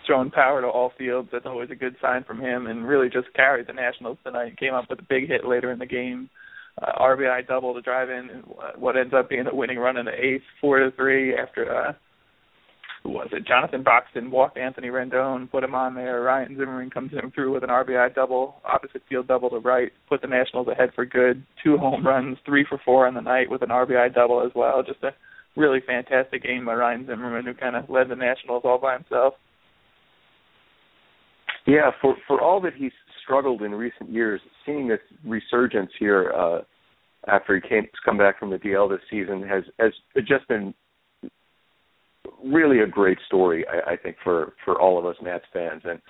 throwing 0.07 0.31
power 0.31 0.61
to 0.61 0.69
all 0.69 0.93
fields. 0.97 1.29
That's 1.33 1.47
always 1.47 1.71
a 1.71 1.77
good 1.77 1.97
sign 2.01 2.25
from 2.25 2.41
him, 2.41 2.67
and 2.67 2.87
really 2.87 3.09
just 3.09 3.33
carried 3.35 3.67
the 3.67 3.73
Nationals 3.73 4.19
tonight. 4.25 4.59
Came 4.59 4.75
up 4.75 4.87
with 4.89 4.99
a 4.99 5.07
big 5.09 5.29
hit 5.29 5.47
later 5.47 5.73
in 5.73 5.79
the 5.79 5.87
game. 5.87 6.31
Uh, 6.81 6.93
RBI 7.01 7.47
double 7.47 7.73
to 7.75 7.81
drive 7.81 8.11
in 8.11 8.43
what 8.77 8.97
ends 8.97 9.15
up 9.15 9.29
being 9.29 9.45
the 9.45 9.55
winning 9.55 9.79
run 9.79 9.97
in 9.97 10.07
the 10.07 10.13
eighth, 10.13 10.43
four 10.61 10.81
to 10.81 10.91
three 10.97 11.37
after 11.37 11.73
uh, 11.73 11.93
who 13.05 13.11
was 13.11 13.29
it? 13.33 13.47
Jonathan 13.47 13.83
Broxton 13.83 14.31
walked 14.31 14.57
Anthony 14.57 14.89
Rendon, 14.89 15.51
put 15.51 15.63
him 15.63 15.75
on 15.75 15.95
there. 15.95 16.23
Ryan 16.23 16.57
Zimmerman 16.57 16.89
comes 16.89 17.13
in 17.13 17.31
through 17.31 17.53
with 17.53 17.63
an 17.63 17.69
RBI 17.69 18.15
double, 18.15 18.57
opposite 18.65 19.03
field 19.09 19.29
double 19.29 19.51
to 19.51 19.59
right, 19.59 19.93
put 20.09 20.23
the 20.23 20.27
Nationals 20.27 20.69
ahead 20.69 20.91
for 20.95 21.05
good. 21.05 21.45
Two 21.63 21.77
home 21.77 22.05
runs, 22.07 22.39
three 22.47 22.65
for 22.67 22.81
four 22.83 23.07
on 23.07 23.15
the 23.15 23.21
night 23.21 23.51
with 23.51 23.63
an 23.63 23.69
RBI 23.69 24.15
double 24.15 24.45
as 24.45 24.53
well. 24.55 24.83
Just 24.83 25.03
a 25.03 25.11
really 25.55 25.81
fantastic 25.87 26.43
game 26.43 26.65
by 26.65 26.75
Ryan 26.75 27.07
Zimmerman, 27.07 27.45
who 27.45 27.53
kind 27.53 27.77
of 27.77 27.91
led 27.91 28.09
the 28.09 28.17
Nationals 28.17 28.63
all 28.65 28.79
by 28.79 28.95
himself. 28.95 29.35
Yeah, 31.67 31.91
for 32.01 32.17
for 32.27 32.41
all 32.41 32.61
that 32.63 32.75
he's 32.75 32.93
struggled 33.23 33.63
in 33.63 33.73
recent 33.73 34.11
years, 34.11 34.41
seeing 34.67 34.89
this 34.89 35.01
resurgence 35.25 35.91
here, 35.99 36.33
uh, 36.33 36.61
after 37.27 37.55
he 37.55 37.67
came 37.67 37.87
come 38.05 38.19
back 38.19 38.39
from 38.39 38.51
the 38.51 38.59
DL 38.59 38.89
this 38.89 39.01
season 39.11 39.43
has 39.43 39.65
has 39.79 39.93
just 40.27 40.47
been 40.49 40.75
really 42.45 42.81
a 42.81 42.87
great 42.87 43.19
story. 43.27 43.65
I, 43.67 43.93
I 43.93 43.97
think 43.97 44.17
for 44.23 44.53
for 44.65 44.81
all 44.81 44.99
of 44.99 45.07
us 45.07 45.17
Nats 45.23 45.45
fans. 45.53 45.83
And 45.85 46.01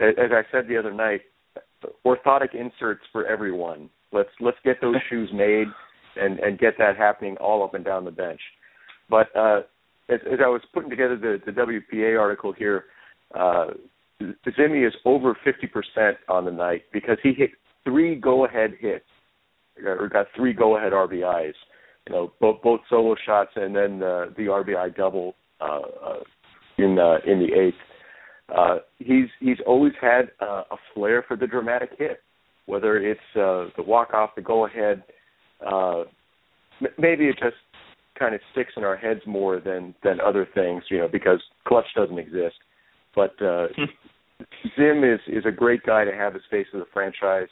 as 0.00 0.30
I 0.32 0.42
said 0.52 0.68
the 0.68 0.76
other 0.76 0.92
night, 0.92 1.22
orthotic 2.06 2.54
inserts 2.54 3.02
for 3.12 3.26
everyone. 3.26 3.90
Let's 4.12 4.30
let's 4.40 4.58
get 4.64 4.80
those 4.80 4.96
shoes 5.10 5.30
made 5.32 5.66
and 6.16 6.38
and 6.38 6.58
get 6.58 6.74
that 6.78 6.96
happening 6.96 7.36
all 7.38 7.64
up 7.64 7.74
and 7.74 7.84
down 7.84 8.04
the 8.04 8.10
bench. 8.10 8.40
But 9.08 9.34
uh, 9.36 9.60
as, 10.08 10.20
as 10.30 10.38
I 10.44 10.48
was 10.48 10.62
putting 10.72 10.90
together 10.90 11.16
the, 11.16 11.40
the 11.44 11.52
WPA 11.52 12.18
article 12.18 12.52
here, 12.52 12.84
uh, 13.34 13.68
Zimmy 14.22 14.86
is 14.86 14.94
over 15.04 15.36
50% 15.46 16.12
on 16.28 16.44
the 16.44 16.50
night 16.50 16.82
because 16.92 17.16
he 17.22 17.32
hit 17.32 17.50
three 17.84 18.14
go-ahead 18.16 18.74
hits, 18.78 19.04
or 19.84 20.08
got 20.08 20.26
three 20.36 20.52
go-ahead 20.52 20.92
RBIs. 20.92 21.54
You 22.06 22.14
know, 22.14 22.32
both 22.40 22.62
both 22.62 22.80
solo 22.88 23.14
shots 23.26 23.50
and 23.56 23.74
then 23.74 24.02
uh, 24.02 24.26
the 24.36 24.46
RBI 24.46 24.96
double 24.96 25.34
uh, 25.60 25.80
in 26.78 26.98
uh, 26.98 27.18
in 27.26 27.38
the 27.38 27.52
eighth. 27.54 27.74
Uh, 28.54 28.78
he's 28.98 29.28
he's 29.38 29.58
always 29.66 29.92
had 30.00 30.30
uh, 30.40 30.64
a 30.70 30.76
flair 30.94 31.24
for 31.26 31.36
the 31.36 31.46
dramatic 31.46 31.90
hit, 31.98 32.22
whether 32.66 32.96
it's 32.96 33.20
uh, 33.36 33.66
the 33.76 33.82
walk 33.82 34.12
off, 34.12 34.30
the 34.34 34.42
go 34.42 34.66
ahead. 34.66 35.02
Uh, 35.64 36.00
m- 36.80 36.94
maybe 36.98 37.26
it 37.26 37.36
just 37.38 37.56
kind 38.18 38.34
of 38.34 38.40
sticks 38.52 38.72
in 38.76 38.84
our 38.84 38.96
heads 38.96 39.20
more 39.26 39.60
than 39.60 39.94
than 40.02 40.20
other 40.20 40.48
things, 40.54 40.82
you 40.90 40.98
know, 40.98 41.08
because 41.08 41.42
clutch 41.66 41.86
doesn't 41.94 42.18
exist. 42.18 42.56
But 43.14 43.40
uh, 43.42 43.68
Zim 44.76 45.04
is 45.04 45.20
is 45.26 45.44
a 45.46 45.52
great 45.52 45.82
guy 45.84 46.04
to 46.04 46.12
have 46.12 46.34
as 46.34 46.42
face 46.50 46.66
of 46.72 46.80
the 46.80 46.86
franchise, 46.92 47.48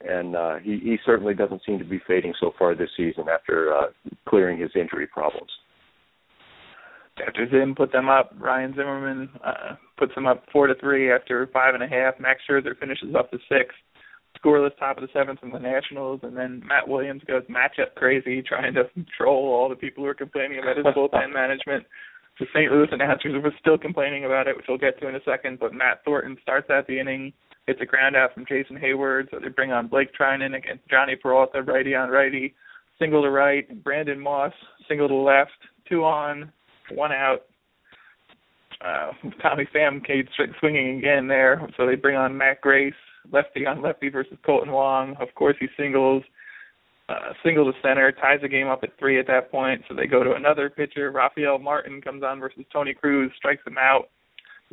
and 0.00 0.36
uh, 0.36 0.56
he 0.56 0.78
he 0.78 0.98
certainly 1.04 1.34
doesn't 1.34 1.62
seem 1.66 1.78
to 1.78 1.84
be 1.84 2.00
fading 2.06 2.34
so 2.40 2.52
far 2.58 2.74
this 2.74 2.90
season 2.96 3.24
after 3.28 3.74
uh, 3.74 3.86
clearing 4.26 4.58
his 4.58 4.70
injury 4.74 5.06
problems 5.06 5.50
after 7.26 7.48
Zim 7.48 7.74
put 7.74 7.92
them 7.92 8.08
up, 8.08 8.32
Ryan 8.38 8.74
Zimmerman 8.74 9.28
uh, 9.44 9.76
puts 9.96 10.14
them 10.14 10.26
up 10.26 10.44
four 10.52 10.66
to 10.66 10.74
three 10.76 11.12
after 11.12 11.48
five 11.52 11.74
and 11.74 11.82
a 11.82 11.88
half. 11.88 12.18
Max 12.18 12.40
Scherzer 12.48 12.76
finishes 12.78 13.14
up 13.16 13.30
to 13.30 13.38
six, 13.48 13.74
scoreless 14.42 14.76
top 14.78 14.98
of 14.98 15.02
the 15.02 15.08
seventh 15.12 15.40
in 15.42 15.50
the 15.50 15.58
Nationals, 15.58 16.20
and 16.22 16.36
then 16.36 16.62
Matt 16.66 16.88
Williams 16.88 17.22
goes 17.26 17.42
matchup 17.44 17.94
crazy, 17.94 18.42
trying 18.42 18.74
to 18.74 18.84
troll 19.16 19.52
all 19.52 19.68
the 19.68 19.76
people 19.76 20.02
who 20.02 20.10
are 20.10 20.14
complaining 20.14 20.58
about 20.58 20.76
his 20.76 20.86
bullpen 20.96 21.32
management. 21.32 21.84
The 22.38 22.46
St. 22.52 22.72
Louis 22.72 22.88
announcers 22.90 23.40
were 23.42 23.54
still 23.60 23.78
complaining 23.78 24.24
about 24.24 24.48
it, 24.48 24.56
which 24.56 24.66
we'll 24.68 24.78
get 24.78 25.00
to 25.00 25.08
in 25.08 25.14
a 25.14 25.22
second. 25.24 25.60
But 25.60 25.72
Matt 25.72 26.04
Thornton 26.04 26.36
starts 26.42 26.68
out 26.70 26.86
the 26.86 26.98
inning, 26.98 27.32
hits 27.66 27.80
a 27.80 27.86
ground 27.86 28.16
out 28.16 28.34
from 28.34 28.44
Jason 28.46 28.76
Heyward, 28.76 29.30
so 29.30 29.38
they 29.40 29.48
bring 29.48 29.72
on 29.72 29.86
Blake 29.86 30.10
Treinen 30.18 30.56
against 30.56 30.88
Jhonny 30.88 31.20
Peralta, 31.20 31.62
righty 31.62 31.94
on 31.94 32.10
righty, 32.10 32.54
single 32.98 33.22
to 33.22 33.30
right, 33.30 33.82
Brandon 33.84 34.18
Moss, 34.18 34.52
single 34.88 35.08
to 35.08 35.14
left, 35.14 35.52
two 35.88 36.04
on, 36.04 36.52
one 36.90 37.12
out. 37.12 37.42
Uh, 38.84 39.12
Tommy 39.42 39.68
Pham 39.74 40.04
came 40.04 40.28
swinging 40.58 40.98
again 40.98 41.28
there, 41.28 41.66
so 41.76 41.86
they 41.86 41.94
bring 41.94 42.16
on 42.16 42.36
Matt 42.36 42.60
Grace, 42.60 42.92
lefty 43.32 43.64
on 43.64 43.80
lefty 43.80 44.08
versus 44.08 44.36
Kolten 44.46 44.70
Wong. 44.70 45.16
Of 45.20 45.28
course, 45.34 45.56
he 45.60 45.68
singles, 45.76 46.22
uh, 47.08 47.32
single 47.44 47.70
to 47.70 47.78
center, 47.82 48.12
ties 48.12 48.40
the 48.42 48.48
game 48.48 48.68
up 48.68 48.80
at 48.82 48.98
three 48.98 49.18
at 49.18 49.26
that 49.26 49.50
point. 49.50 49.82
So 49.88 49.94
they 49.94 50.06
go 50.06 50.24
to 50.24 50.32
another 50.32 50.70
pitcher. 50.70 51.10
Rafael 51.10 51.58
Martin 51.58 52.00
comes 52.00 52.22
on 52.22 52.40
versus 52.40 52.64
Tony 52.72 52.94
Cruz, 52.94 53.30
strikes 53.36 53.66
him 53.66 53.76
out. 53.78 54.08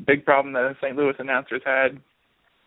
big 0.06 0.24
problem 0.24 0.54
that 0.54 0.62
the 0.62 0.76
St. 0.82 0.96
Louis 0.96 1.14
announcers 1.20 1.62
had. 1.66 2.00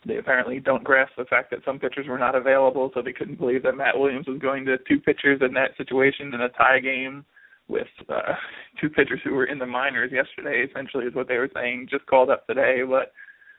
They 0.06 0.18
apparently 0.18 0.60
don't 0.60 0.84
grasp 0.84 1.12
the 1.16 1.24
fact 1.24 1.50
that 1.50 1.64
some 1.64 1.78
pitchers 1.78 2.06
were 2.06 2.18
not 2.18 2.34
available, 2.34 2.90
so 2.92 3.00
they 3.00 3.14
couldn't 3.14 3.38
believe 3.38 3.62
that 3.62 3.76
Matt 3.76 3.98
Williams 3.98 4.26
was 4.26 4.38
going 4.38 4.66
to 4.66 4.76
two 4.86 5.00
pitchers 5.00 5.40
in 5.40 5.54
that 5.54 5.76
situation 5.78 6.34
in 6.34 6.42
a 6.42 6.50
tie 6.50 6.80
game 6.80 7.24
with 7.68 7.88
uh, 8.10 8.34
two 8.80 8.90
pitchers 8.90 9.20
who 9.24 9.32
were 9.32 9.46
in 9.46 9.58
the 9.58 9.66
minors 9.66 10.12
yesterday. 10.12 10.66
Essentially, 10.68 11.06
is 11.06 11.14
what 11.14 11.26
they 11.26 11.38
were 11.38 11.50
saying. 11.54 11.88
Just 11.90 12.04
called 12.04 12.28
up 12.28 12.46
today, 12.46 12.82
but 12.86 13.12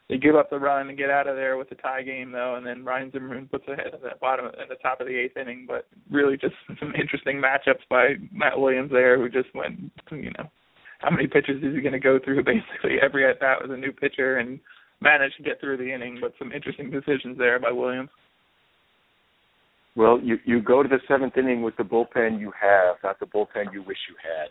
they 0.10 0.18
give 0.18 0.36
up 0.36 0.50
the 0.50 0.60
run 0.60 0.90
and 0.90 0.98
get 0.98 1.10
out 1.10 1.28
of 1.28 1.36
there 1.36 1.58
with 1.58 1.72
a 1.72 1.76
tie 1.76 2.04
game 2.04 2.32
though, 2.32 2.56
and 2.56 2.66
then 2.66 2.86
Ryan 2.86 3.12
Zimmerman 3.12 3.48
puts 3.48 3.68
ahead 3.68 3.94
at 3.94 4.02
the 4.02 4.10
bottom 4.22 4.46
at 4.46 4.70
the 4.70 4.76
top 4.76 5.02
of 5.02 5.08
the 5.08 5.16
eighth 5.16 5.38
inning. 5.38 5.66
But 5.68 5.88
really, 6.12 6.38
just 6.38 6.54
some 6.80 6.94
interesting 7.00 7.42
matchups 7.42 7.88
by 7.90 8.16
Matt 8.32 8.60
Williams 8.60 8.92
there, 8.92 9.18
who 9.18 9.30
just 9.30 9.54
went, 9.56 9.92
you 10.12 10.32
know, 10.38 10.50
how 11.00 11.10
many 11.10 11.28
pitches 11.28 11.64
is 11.64 11.74
he 11.74 11.82
going 11.82 11.94
to 11.94 12.00
go 12.00 12.20
through? 12.24 12.44
Basically, 12.44 12.98
every 13.02 13.28
at 13.28 13.40
bat 13.40 13.58
was 13.62 13.72
a 13.72 13.78
new 13.78 13.92
pitcher 13.92 14.38
and 14.38 14.60
managed 15.02 15.38
to 15.38 15.44
get 15.44 15.60
through 15.60 15.78
the 15.78 15.92
inning. 15.92 16.20
But 16.22 16.34
some 16.38 16.52
interesting 16.52 16.92
decisions 16.92 17.38
there 17.38 17.60
by 17.60 17.72
Williams. 17.72 18.10
Well, 19.96 20.20
you 20.22 20.38
you 20.46 20.62
go 20.62 20.84
to 20.84 20.90
the 20.90 21.00
seventh 21.08 21.38
inning 21.38 21.64
with 21.64 21.78
the 21.78 21.84
bullpen 21.84 22.40
you 22.40 22.52
have, 22.62 22.98
not 23.04 23.20
the 23.20 23.26
bullpen 23.26 23.74
you 23.74 23.82
wish 23.82 23.98
you 24.08 24.16
had. 24.22 24.50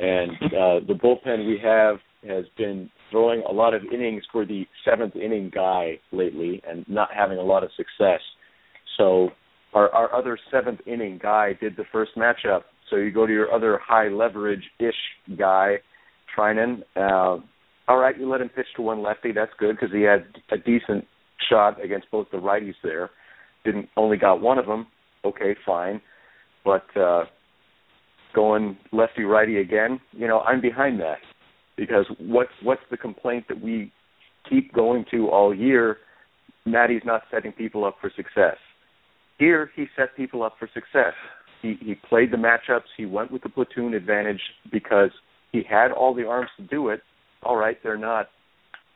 And 0.00 0.30
uh, 0.44 0.86
the 0.86 0.94
bullpen 0.94 1.46
we 1.46 1.58
have 1.62 1.96
has 2.26 2.44
been 2.56 2.88
throwing 3.10 3.42
a 3.48 3.52
lot 3.52 3.74
of 3.74 3.82
innings 3.92 4.22
for 4.30 4.44
the 4.44 4.66
seventh 4.84 5.16
inning 5.16 5.50
guy 5.54 5.98
lately, 6.12 6.62
and 6.68 6.84
not 6.88 7.08
having 7.14 7.38
a 7.38 7.42
lot 7.42 7.64
of 7.64 7.70
success. 7.76 8.20
So 8.96 9.30
our 9.74 9.92
our 9.94 10.14
other 10.14 10.38
seventh 10.50 10.80
inning 10.86 11.18
guy 11.22 11.52
did 11.60 11.76
the 11.76 11.84
first 11.92 12.12
matchup. 12.16 12.62
So 12.90 12.96
you 12.96 13.10
go 13.10 13.26
to 13.26 13.32
your 13.32 13.52
other 13.52 13.80
high 13.84 14.08
leverage 14.08 14.64
ish 14.78 14.94
guy, 15.38 15.76
Treinen. 16.36 16.82
Uh, 16.96 17.42
all 17.86 17.98
right, 17.98 18.18
you 18.18 18.28
let 18.28 18.40
him 18.40 18.48
pitch 18.48 18.66
to 18.76 18.82
one 18.82 19.02
lefty. 19.02 19.32
That's 19.32 19.52
good 19.58 19.76
because 19.76 19.94
he 19.94 20.02
had 20.02 20.26
a 20.50 20.58
decent 20.58 21.06
shot 21.48 21.82
against 21.82 22.10
both 22.10 22.26
the 22.30 22.38
righties 22.38 22.74
there 22.82 23.10
didn't 23.64 23.88
only 23.96 24.16
got 24.16 24.40
one 24.40 24.58
of 24.58 24.66
them, 24.66 24.86
okay, 25.24 25.54
fine. 25.66 26.00
But 26.64 26.84
uh 26.96 27.24
going 28.34 28.76
lefty 28.92 29.22
righty 29.22 29.58
again, 29.58 30.00
you 30.12 30.28
know, 30.28 30.40
I'm 30.40 30.60
behind 30.60 31.00
that 31.00 31.18
because 31.78 32.04
what's 32.18 32.50
what's 32.62 32.82
the 32.90 32.96
complaint 32.96 33.46
that 33.48 33.60
we 33.60 33.90
keep 34.50 34.72
going 34.74 35.04
to 35.10 35.28
all 35.28 35.54
year? 35.54 35.98
Matty's 36.66 37.02
not 37.04 37.22
setting 37.30 37.52
people 37.52 37.84
up 37.84 37.96
for 38.00 38.12
success. 38.14 38.56
Here, 39.38 39.70
he 39.74 39.86
set 39.96 40.14
people 40.16 40.42
up 40.42 40.56
for 40.58 40.68
success. 40.74 41.14
He 41.62 41.76
he 41.80 41.94
played 41.94 42.30
the 42.30 42.36
matchups. 42.36 42.90
He 42.96 43.06
went 43.06 43.32
with 43.32 43.42
the 43.42 43.48
platoon 43.48 43.94
advantage 43.94 44.40
because 44.70 45.10
he 45.52 45.62
had 45.68 45.92
all 45.92 46.14
the 46.14 46.26
arms 46.26 46.50
to 46.58 46.64
do 46.64 46.90
it. 46.90 47.00
All 47.42 47.56
right, 47.56 47.78
they're 47.82 47.96
not 47.96 48.28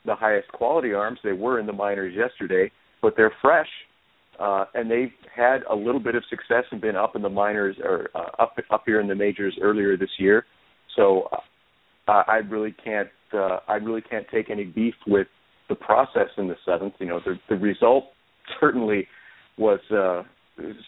the 0.05 0.15
highest 0.15 0.49
quality 0.53 0.93
arms. 0.93 1.21
They 1.25 1.33
were 1.33 1.59
in 1.61 1.67
the 1.67 1.73
minors 1.73 2.15
yesterday, 2.15 2.71
but 3.01 3.15
they're 3.17 3.33
fresh 3.41 3.69
uh, 4.39 4.65
and 4.75 4.91
they've 4.91 5.13
had 5.35 5.63
a 5.71 5.75
little 5.75 6.01
bit 6.01 6.15
of 6.15 6.25
success 6.29 6.65
and 6.71 6.81
been 6.81 6.97
up 6.97 7.15
in 7.17 7.23
the 7.23 7.29
minors 7.29 7.77
or 7.83 8.09
uh, 8.15 8.43
up 8.43 8.57
up 8.71 8.83
here 8.87 9.01
in 9.01 9.09
the 9.09 9.15
majors 9.15 9.57
earlier 9.61 9.97
this 9.97 10.11
year. 10.19 10.47
So 10.97 11.29
uh, 12.09 12.23
I 12.27 12.37
really 12.49 12.75
can't 12.85 13.09
uh, 13.33 13.59
I 13.69 13.75
really 13.75 14.03
can't 14.03 14.27
take 14.31 14.51
any 14.51 14.65
beef 14.65 14.95
with 15.07 15.27
the 15.69 15.75
process 15.75 16.29
in 16.37 16.49
the 16.49 16.57
seventh. 16.67 16.95
You 16.99 17.07
know, 17.07 17.21
the 17.25 17.37
the 17.49 17.57
result 17.57 18.05
certainly 18.61 19.07
was 19.59 19.81
uh, 19.91 20.23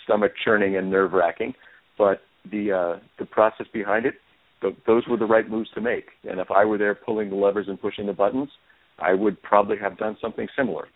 stomach 0.05 0.33
churning 0.45 0.77
and 0.77 0.91
nerve 0.91 1.13
wracking, 1.13 1.55
but 1.97 2.21
the 2.51 2.73
uh, 2.73 2.99
the 3.19 3.27
process 3.27 3.67
behind 3.73 4.07
it, 4.07 4.15
th- 4.61 4.77
those 4.87 5.05
were 5.09 5.17
the 5.17 5.27
right 5.27 5.49
moves 5.49 5.71
to 5.75 5.81
make. 5.81 6.07
And 6.29 6.41
if 6.41 6.51
I 6.51 6.65
were 6.65 6.79
there 6.79 6.95
pulling 6.95 7.31
the 7.31 7.37
levers 7.37 7.67
and 7.69 7.81
pushing 7.81 8.07
the 8.07 8.13
buttons, 8.13 8.51
I 8.99 9.15
would 9.15 9.41
probably 9.43 9.77
have 9.79 9.97
done 9.97 10.17
something 10.21 10.49
similar. 10.57 10.89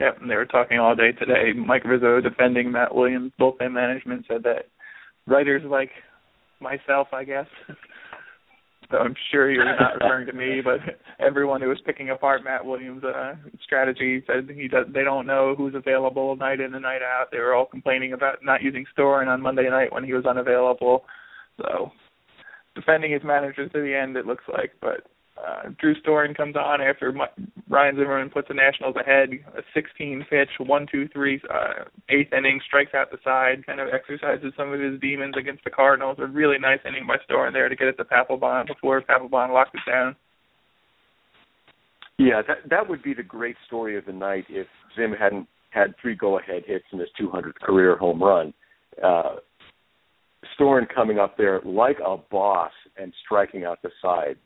Yep, 0.00 0.22
and 0.22 0.30
they 0.30 0.34
were 0.34 0.46
talking 0.46 0.78
all 0.78 0.96
day 0.96 1.12
today. 1.12 1.52
Mike 1.56 1.84
Rizzo 1.84 2.20
defending 2.20 2.72
Matt 2.72 2.94
Williams 2.94 3.32
bullpen 3.40 3.72
management 3.72 4.24
said 4.28 4.42
that 4.42 4.66
writers 5.26 5.62
like 5.64 5.90
myself, 6.60 7.08
I 7.12 7.24
guess. 7.24 7.46
So 8.94 9.00
I'm 9.00 9.14
sure 9.30 9.50
was 9.50 9.76
not 9.80 9.94
referring 9.94 10.26
to 10.26 10.32
me, 10.32 10.60
but 10.62 10.78
everyone 11.18 11.60
who 11.60 11.68
was 11.68 11.80
picking 11.84 12.10
apart 12.10 12.44
Matt 12.44 12.64
Williams' 12.64 13.02
uh, 13.02 13.34
strategy 13.62 14.22
said 14.26 14.48
he 14.54 14.68
does. 14.68 14.86
They 14.92 15.02
don't 15.02 15.26
know 15.26 15.54
who's 15.56 15.74
available 15.74 16.36
night 16.36 16.60
in 16.60 16.74
and 16.74 16.82
night 16.82 17.02
out. 17.02 17.26
They 17.32 17.38
were 17.38 17.54
all 17.54 17.66
complaining 17.66 18.12
about 18.12 18.38
not 18.44 18.62
using 18.62 18.84
Storen 18.96 19.26
on 19.26 19.42
Monday 19.42 19.68
night 19.68 19.92
when 19.92 20.04
he 20.04 20.12
was 20.12 20.26
unavailable. 20.26 21.04
So 21.60 21.90
defending 22.76 23.12
his 23.12 23.22
manager 23.24 23.68
to 23.68 23.80
the 23.80 23.94
end, 23.94 24.16
it 24.16 24.26
looks 24.26 24.44
like, 24.52 24.72
but 24.80 25.06
uh, 25.36 25.70
Drew 25.80 25.94
Storen 26.00 26.36
comes 26.36 26.54
on 26.56 26.80
after 26.80 27.12
Ryan 27.68 27.96
Zimmerman 27.96 28.30
puts 28.30 28.48
the 28.48 28.54
Nationals 28.54 28.94
ahead. 28.96 29.30
A 29.56 29.62
16 29.74 30.24
pitch, 30.30 30.48
one, 30.58 30.86
two, 30.90 31.08
three, 31.08 31.40
uh, 31.52 31.84
eighth 32.08 32.32
inning, 32.32 32.60
strikes 32.66 32.94
out 32.94 33.10
the 33.10 33.18
side, 33.24 33.66
kind 33.66 33.80
of 33.80 33.88
exercises 33.92 34.52
some 34.56 34.72
of 34.72 34.80
his 34.80 35.00
demons 35.00 35.34
against 35.38 35.64
the 35.64 35.70
Cardinals. 35.70 36.18
A 36.20 36.26
really 36.26 36.58
nice 36.58 36.78
inning 36.86 37.06
by 37.06 37.16
Storen 37.28 37.52
there 37.52 37.68
to 37.68 37.76
get 37.76 37.88
it 37.88 37.96
to 37.96 38.04
Papelbon 38.04 38.68
before 38.68 39.02
Papelbon 39.02 39.52
locks 39.52 39.70
it 39.74 39.90
down. 39.90 40.14
Yeah, 42.16 42.42
that 42.46 42.58
that 42.70 42.88
would 42.88 43.02
be 43.02 43.12
the 43.12 43.24
great 43.24 43.56
story 43.66 43.98
of 43.98 44.06
the 44.06 44.12
night 44.12 44.44
if 44.48 44.68
Zim 44.94 45.12
hadn't 45.12 45.48
had 45.70 45.94
three 46.00 46.14
go-ahead 46.14 46.62
hits 46.64 46.84
in 46.92 47.00
his 47.00 47.08
200th 47.20 47.56
career 47.60 47.96
home 47.96 48.22
run. 48.22 48.54
Uh, 49.02 49.36
Storen 50.56 50.86
coming 50.94 51.18
up 51.18 51.36
there 51.36 51.60
like 51.64 51.96
a 52.06 52.16
boss 52.30 52.70
and 52.96 53.12
striking 53.24 53.64
out 53.64 53.82
the 53.82 53.90
side 54.00 54.36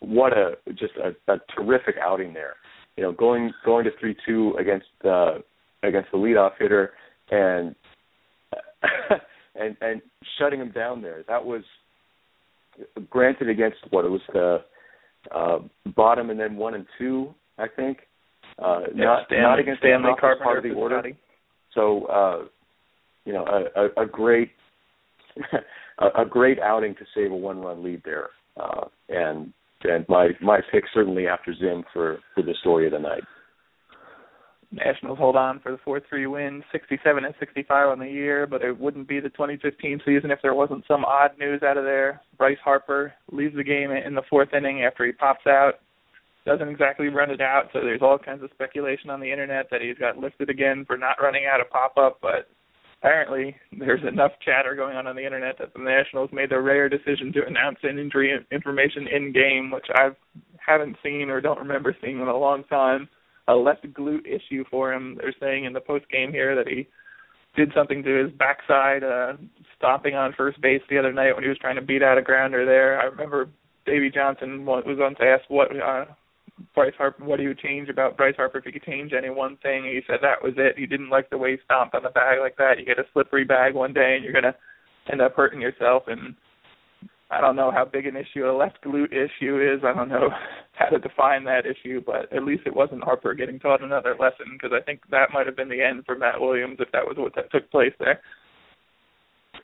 what 0.00 0.32
a 0.32 0.56
just 0.70 0.92
a, 0.96 1.32
a 1.32 1.38
terrific 1.56 1.96
outing 2.02 2.32
there. 2.32 2.54
You 2.96 3.04
know, 3.04 3.12
going 3.12 3.52
going 3.64 3.84
to 3.84 3.90
three 3.98 4.16
two 4.26 4.54
against 4.58 4.86
uh, 5.04 5.38
against 5.82 6.10
the 6.12 6.18
leadoff 6.18 6.52
hitter, 6.58 6.92
and 7.30 7.74
and 9.54 9.76
and 9.80 10.02
shutting 10.38 10.60
him 10.60 10.70
down 10.72 11.02
there. 11.02 11.24
That 11.28 11.44
was 11.44 11.62
granted 13.08 13.48
against 13.48 13.78
what 13.90 14.04
it 14.04 14.08
was 14.08 14.20
the 14.32 14.58
uh, 15.34 15.58
bottom 15.94 16.30
and 16.30 16.38
then 16.38 16.56
one 16.56 16.74
and 16.74 16.86
two, 16.98 17.34
I 17.58 17.66
think. 17.68 17.98
Uh, 18.58 18.80
yeah, 18.94 19.04
not 19.04 19.26
Stanley, 19.26 19.42
not 19.42 19.58
against 19.58 19.80
Stanley 19.80 20.10
the 20.14 20.20
Carpenter 20.20 20.44
part 20.44 20.58
of 20.58 20.64
the 20.64 20.72
order. 20.72 21.02
So 21.74 22.06
uh, 22.06 22.44
you 23.24 23.32
know, 23.32 23.44
a, 23.46 23.80
a, 23.80 24.04
a 24.04 24.06
great 24.06 24.50
a, 25.98 26.22
a 26.22 26.26
great 26.26 26.58
outing 26.58 26.94
to 26.96 27.04
save 27.14 27.30
a 27.30 27.36
one 27.36 27.60
run 27.60 27.82
lead 27.82 28.02
there. 28.04 28.28
Uh, 28.56 28.86
and 29.08 29.52
and 29.84 30.04
my 30.08 30.28
my 30.40 30.60
pick 30.72 30.84
certainly 30.92 31.26
after 31.26 31.54
Zim 31.54 31.84
for 31.92 32.18
for 32.34 32.42
the 32.42 32.54
story 32.60 32.86
of 32.86 32.92
the 32.92 32.98
night. 32.98 33.22
Nationals 34.72 35.18
hold 35.18 35.34
on 35.34 35.58
for 35.58 35.72
the 35.72 35.78
4-3 35.78 36.30
win, 36.30 36.62
67 36.70 37.24
and 37.24 37.34
65 37.40 37.88
on 37.88 37.98
the 37.98 38.06
year, 38.06 38.46
but 38.46 38.62
it 38.62 38.78
wouldn't 38.78 39.08
be 39.08 39.18
the 39.18 39.30
2015 39.30 40.00
season 40.06 40.30
if 40.30 40.38
there 40.42 40.54
wasn't 40.54 40.84
some 40.86 41.04
odd 41.04 41.32
news 41.40 41.60
out 41.64 41.76
of 41.76 41.82
there. 41.82 42.20
Bryce 42.38 42.58
Harper 42.62 43.12
leaves 43.32 43.56
the 43.56 43.64
game 43.64 43.90
in 43.90 44.14
the 44.14 44.22
fourth 44.30 44.54
inning 44.54 44.84
after 44.84 45.04
he 45.04 45.10
pops 45.10 45.44
out. 45.48 45.80
Doesn't 46.46 46.68
exactly 46.68 47.08
run 47.08 47.30
it 47.30 47.40
out, 47.40 47.64
so 47.72 47.80
there's 47.80 48.00
all 48.00 48.16
kinds 48.16 48.44
of 48.44 48.50
speculation 48.54 49.10
on 49.10 49.18
the 49.18 49.30
internet 49.30 49.66
that 49.72 49.82
he's 49.82 49.98
got 49.98 50.18
lifted 50.18 50.48
again 50.48 50.84
for 50.86 50.96
not 50.96 51.20
running 51.20 51.46
out 51.52 51.60
a 51.60 51.64
pop 51.64 51.96
up, 51.98 52.18
but 52.22 52.48
apparently 53.00 53.56
there's 53.78 54.02
enough 54.06 54.32
chatter 54.44 54.74
going 54.74 54.96
on 54.96 55.06
on 55.06 55.16
the 55.16 55.24
internet 55.24 55.56
that 55.58 55.72
the 55.72 55.80
Nationals 55.80 56.30
made 56.32 56.50
the 56.50 56.60
rare 56.60 56.88
decision 56.88 57.32
to 57.32 57.46
announce 57.46 57.78
an 57.82 57.98
injury 57.98 58.38
information 58.50 59.06
in 59.08 59.32
game, 59.32 59.70
which 59.70 59.86
I 59.94 60.10
haven't 60.58 60.96
seen 61.02 61.30
or 61.30 61.40
don't 61.40 61.58
remember 61.58 61.96
seeing 62.02 62.20
in 62.20 62.28
a 62.28 62.36
long 62.36 62.64
time 62.64 63.08
a 63.48 63.54
left 63.54 63.86
glute 63.92 64.26
issue 64.26 64.64
for 64.70 64.92
him. 64.92 65.16
They're 65.18 65.34
saying 65.40 65.64
in 65.64 65.72
the 65.72 65.80
post 65.80 66.08
game 66.10 66.30
here 66.30 66.54
that 66.54 66.68
he 66.68 66.86
did 67.56 67.72
something 67.74 68.02
to 68.02 68.24
his 68.24 68.32
backside, 68.32 69.02
uh, 69.02 69.32
stopping 69.76 70.14
on 70.14 70.34
first 70.36 70.60
base 70.60 70.82
the 70.88 70.98
other 70.98 71.12
night 71.12 71.34
when 71.34 71.42
he 71.42 71.48
was 71.48 71.58
trying 71.58 71.76
to 71.76 71.82
beat 71.82 72.02
out 72.02 72.18
a 72.18 72.22
grounder 72.22 72.64
there. 72.64 73.00
I 73.00 73.04
remember 73.04 73.48
Davey 73.86 74.10
Johnson 74.10 74.64
was 74.66 74.98
on 75.02 75.16
to 75.16 75.24
ask 75.24 75.48
what 75.48 75.68
uh, 75.74 76.04
Bryce 76.74 76.94
Harper, 76.96 77.24
what 77.24 77.40
he 77.40 77.46
would 77.46 77.58
change 77.58 77.88
about 77.88 78.16
Bryce 78.16 78.36
Harper 78.36 78.58
if 78.58 78.64
he 78.64 78.72
could 78.72 78.84
change 78.84 79.12
any 79.16 79.30
one 79.30 79.56
thing. 79.62 79.84
He 79.84 80.00
said 80.06 80.18
that 80.22 80.42
was 80.42 80.54
it. 80.56 80.78
He 80.78 80.86
didn't 80.86 81.10
like 81.10 81.30
the 81.30 81.38
way 81.38 81.52
he 81.52 81.58
stomped 81.64 81.94
on 81.94 82.02
the 82.02 82.10
bag 82.10 82.38
like 82.40 82.56
that. 82.56 82.78
You 82.78 82.84
get 82.84 82.98
a 82.98 83.04
slippery 83.12 83.44
bag 83.44 83.74
one 83.74 83.92
day 83.92 84.14
and 84.16 84.24
you're 84.24 84.32
gonna 84.32 84.54
end 85.10 85.20
up 85.20 85.34
hurting 85.34 85.60
yourself. 85.60 86.04
And 86.06 86.34
I 87.30 87.40
don't 87.40 87.56
know 87.56 87.70
how 87.70 87.84
big 87.84 88.06
an 88.06 88.16
issue 88.16 88.50
a 88.50 88.52
left 88.56 88.78
glute 88.84 89.12
issue 89.12 89.60
is. 89.60 89.84
I 89.84 89.94
don't 89.94 90.08
know 90.08 90.30
how 90.72 90.86
to 90.86 90.98
define 90.98 91.44
that 91.44 91.66
issue, 91.66 92.02
but 92.04 92.32
at 92.32 92.44
least 92.44 92.62
it 92.66 92.74
wasn't 92.74 93.04
Harper 93.04 93.34
getting 93.34 93.58
taught 93.58 93.82
another 93.82 94.16
lesson 94.18 94.46
because 94.52 94.72
I 94.74 94.82
think 94.84 95.02
that 95.10 95.32
might 95.32 95.46
have 95.46 95.56
been 95.56 95.68
the 95.68 95.82
end 95.82 96.04
for 96.06 96.16
Matt 96.16 96.40
Williams 96.40 96.78
if 96.80 96.90
that 96.92 97.06
was 97.06 97.16
what 97.16 97.34
that 97.36 97.50
took 97.52 97.70
place 97.70 97.92
there. 97.98 98.20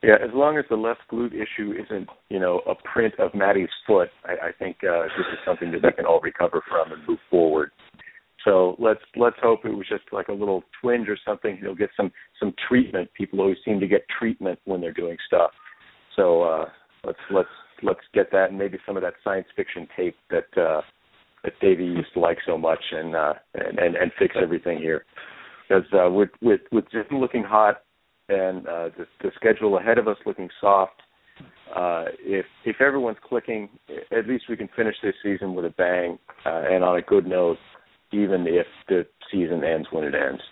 Yeah, 0.03 0.17
as 0.23 0.31
long 0.35 0.59
as 0.59 0.65
the 0.69 0.77
left 0.77 1.01
glute 1.11 1.33
issue 1.33 1.73
isn't, 1.73 2.09
you 2.29 2.39
know, 2.39 2.61
a 2.67 2.75
print 2.75 3.15
of 3.19 3.33
Matty's 3.33 3.69
foot, 3.87 4.09
I, 4.25 4.49
I 4.49 4.53
think 4.59 4.77
uh, 4.83 5.05
this 5.17 5.27
is 5.33 5.39
something 5.45 5.71
that 5.73 5.83
we 5.83 5.93
can 5.93 6.07
all 6.07 6.21
recover 6.21 6.63
from 6.69 6.93
and 6.93 7.07
move 7.09 7.19
forward. 7.31 7.71
So 8.45 8.77
let's 8.79 9.01
let's 9.17 9.37
hope 9.43 9.65
it 9.65 9.75
was 9.75 9.89
just 9.89 10.05
like 10.13 10.29
a 10.29 10.33
little 10.33 10.63
twinge 10.81 11.09
or 11.09 11.19
something. 11.27 11.59
He'll 11.61 11.75
get 11.75 11.91
some 11.97 12.13
some 12.39 12.55
treatment. 12.69 13.11
People 13.15 13.41
always 13.41 13.57
seem 13.65 13.81
to 13.81 13.89
get 13.89 14.07
treatment 14.19 14.61
when 14.67 14.81
they're 14.81 14.93
doing 14.93 15.17
stuff. 15.27 15.51
So 16.15 16.43
uh, 16.43 16.67
let's 17.05 17.19
let's 17.31 17.49
let's 17.83 18.01
get 18.13 18.31
that 18.33 18.51
and 18.51 18.59
maybe 18.59 18.79
some 18.87 18.97
of 18.97 19.03
that 19.03 19.15
science 19.23 19.47
fiction 19.55 19.87
tape 19.97 20.17
that 20.31 20.47
uh 20.57 20.81
that 21.45 21.53
Davey 21.61 21.85
used 21.85 22.13
to 22.15 22.21
like 22.21 22.39
so 22.47 22.59
much 22.59 22.83
and 22.93 23.15
uh 23.15 23.35
and 23.55 23.79
and, 23.79 23.97
and 23.97 24.13
fix 24.19 24.35
everything 24.41 24.79
here 24.79 25.05
because 25.69 25.85
uh 25.93 26.11
with 26.11 26.31
with 26.43 26.61
with 26.73 26.85
Zim 26.91 27.19
looking 27.19 27.43
hot 27.43 27.83
and 28.29 28.67
uh 28.67 28.89
the, 28.97 29.07
the 29.23 29.31
schedule 29.37 29.79
ahead 29.79 29.99
of 29.99 30.09
us 30.09 30.17
looking 30.27 30.49
soft 30.61 31.03
uh 31.75 32.05
if 32.19 32.47
if 32.65 32.81
everyone's 32.81 33.19
clicking 33.29 33.69
at 34.17 34.27
least 34.27 34.45
we 34.49 34.57
can 34.57 34.69
finish 34.77 34.97
this 35.03 35.15
season 35.23 35.55
with 35.55 35.65
a 35.65 35.71
bang 35.71 36.19
uh, 36.45 36.63
and 36.71 36.83
on 36.83 36.97
a 36.97 37.03
good 37.03 37.27
note 37.27 37.59
even 38.13 38.47
if 38.47 38.67
the 38.89 39.07
season 39.31 39.63
ends 39.65 39.89
when 39.91 40.05
it 40.05 40.15
ends 40.15 40.43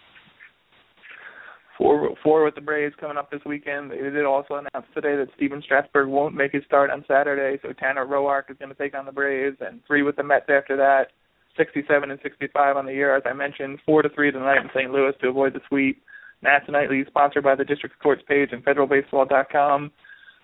Four, 1.79 2.15
four 2.23 2.45
with 2.45 2.55
the 2.55 2.61
Braves 2.61 2.95
coming 3.01 3.17
up 3.17 3.31
this 3.31 3.41
weekend. 3.45 3.91
They 3.91 3.97
did 3.97 4.25
also 4.25 4.55
announce 4.55 4.87
today 4.95 5.17
that 5.17 5.27
Stephen 5.37 5.61
Strasburg 5.61 6.09
won't 6.09 6.35
make 6.35 6.53
his 6.53 6.63
start 6.65 6.91
on 6.91 7.05
Saturday, 7.09 7.61
so 7.63 7.73
Tanner 7.73 8.07
Roark 8.07 8.49
is 8.49 8.57
going 8.59 8.69
to 8.69 8.77
take 8.77 8.97
on 8.97 9.05
the 9.05 9.13
Braves, 9.13 9.57
and 9.61 9.81
three 9.87 10.03
with 10.03 10.15
the 10.15 10.23
Mets 10.23 10.47
after 10.49 10.77
that. 10.77 11.09
67 11.57 12.11
and 12.11 12.21
65 12.23 12.77
on 12.77 12.87
the 12.87 12.93
year, 12.93 13.17
as 13.17 13.23
I 13.27 13.33
mentioned. 13.33 13.79
Four 13.87 14.03
to 14.03 14.09
three 14.09 14.31
tonight 14.31 14.59
in 14.59 14.71
St. 14.75 14.91
Louis 14.91 15.13
to 15.21 15.29
avoid 15.29 15.55
the 15.55 15.61
sweep. 15.69 16.03
Nats 16.45 16.67
Nightly, 16.69 17.01
is 17.01 17.07
sponsored 17.09 17.43
by 17.43 17.55
the 17.55 17.65
District 17.65 17.95
Sports 17.99 18.23
page 18.29 18.51
and 18.53 18.65
FederalBaseball.com. 18.65 19.91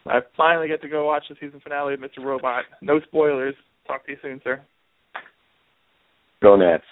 I 0.06 0.20
finally 0.36 0.66
get 0.66 0.80
to 0.82 0.88
go 0.88 1.06
watch 1.06 1.24
the 1.28 1.36
season 1.38 1.60
finale 1.60 1.94
of 1.94 2.00
Mr. 2.00 2.24
Robot. 2.24 2.64
No 2.80 3.00
spoilers. 3.00 3.54
Talk 3.86 4.06
to 4.06 4.12
you 4.12 4.18
soon, 4.22 4.40
sir. 4.42 4.60
Go 6.42 6.56
Nats. 6.56 6.82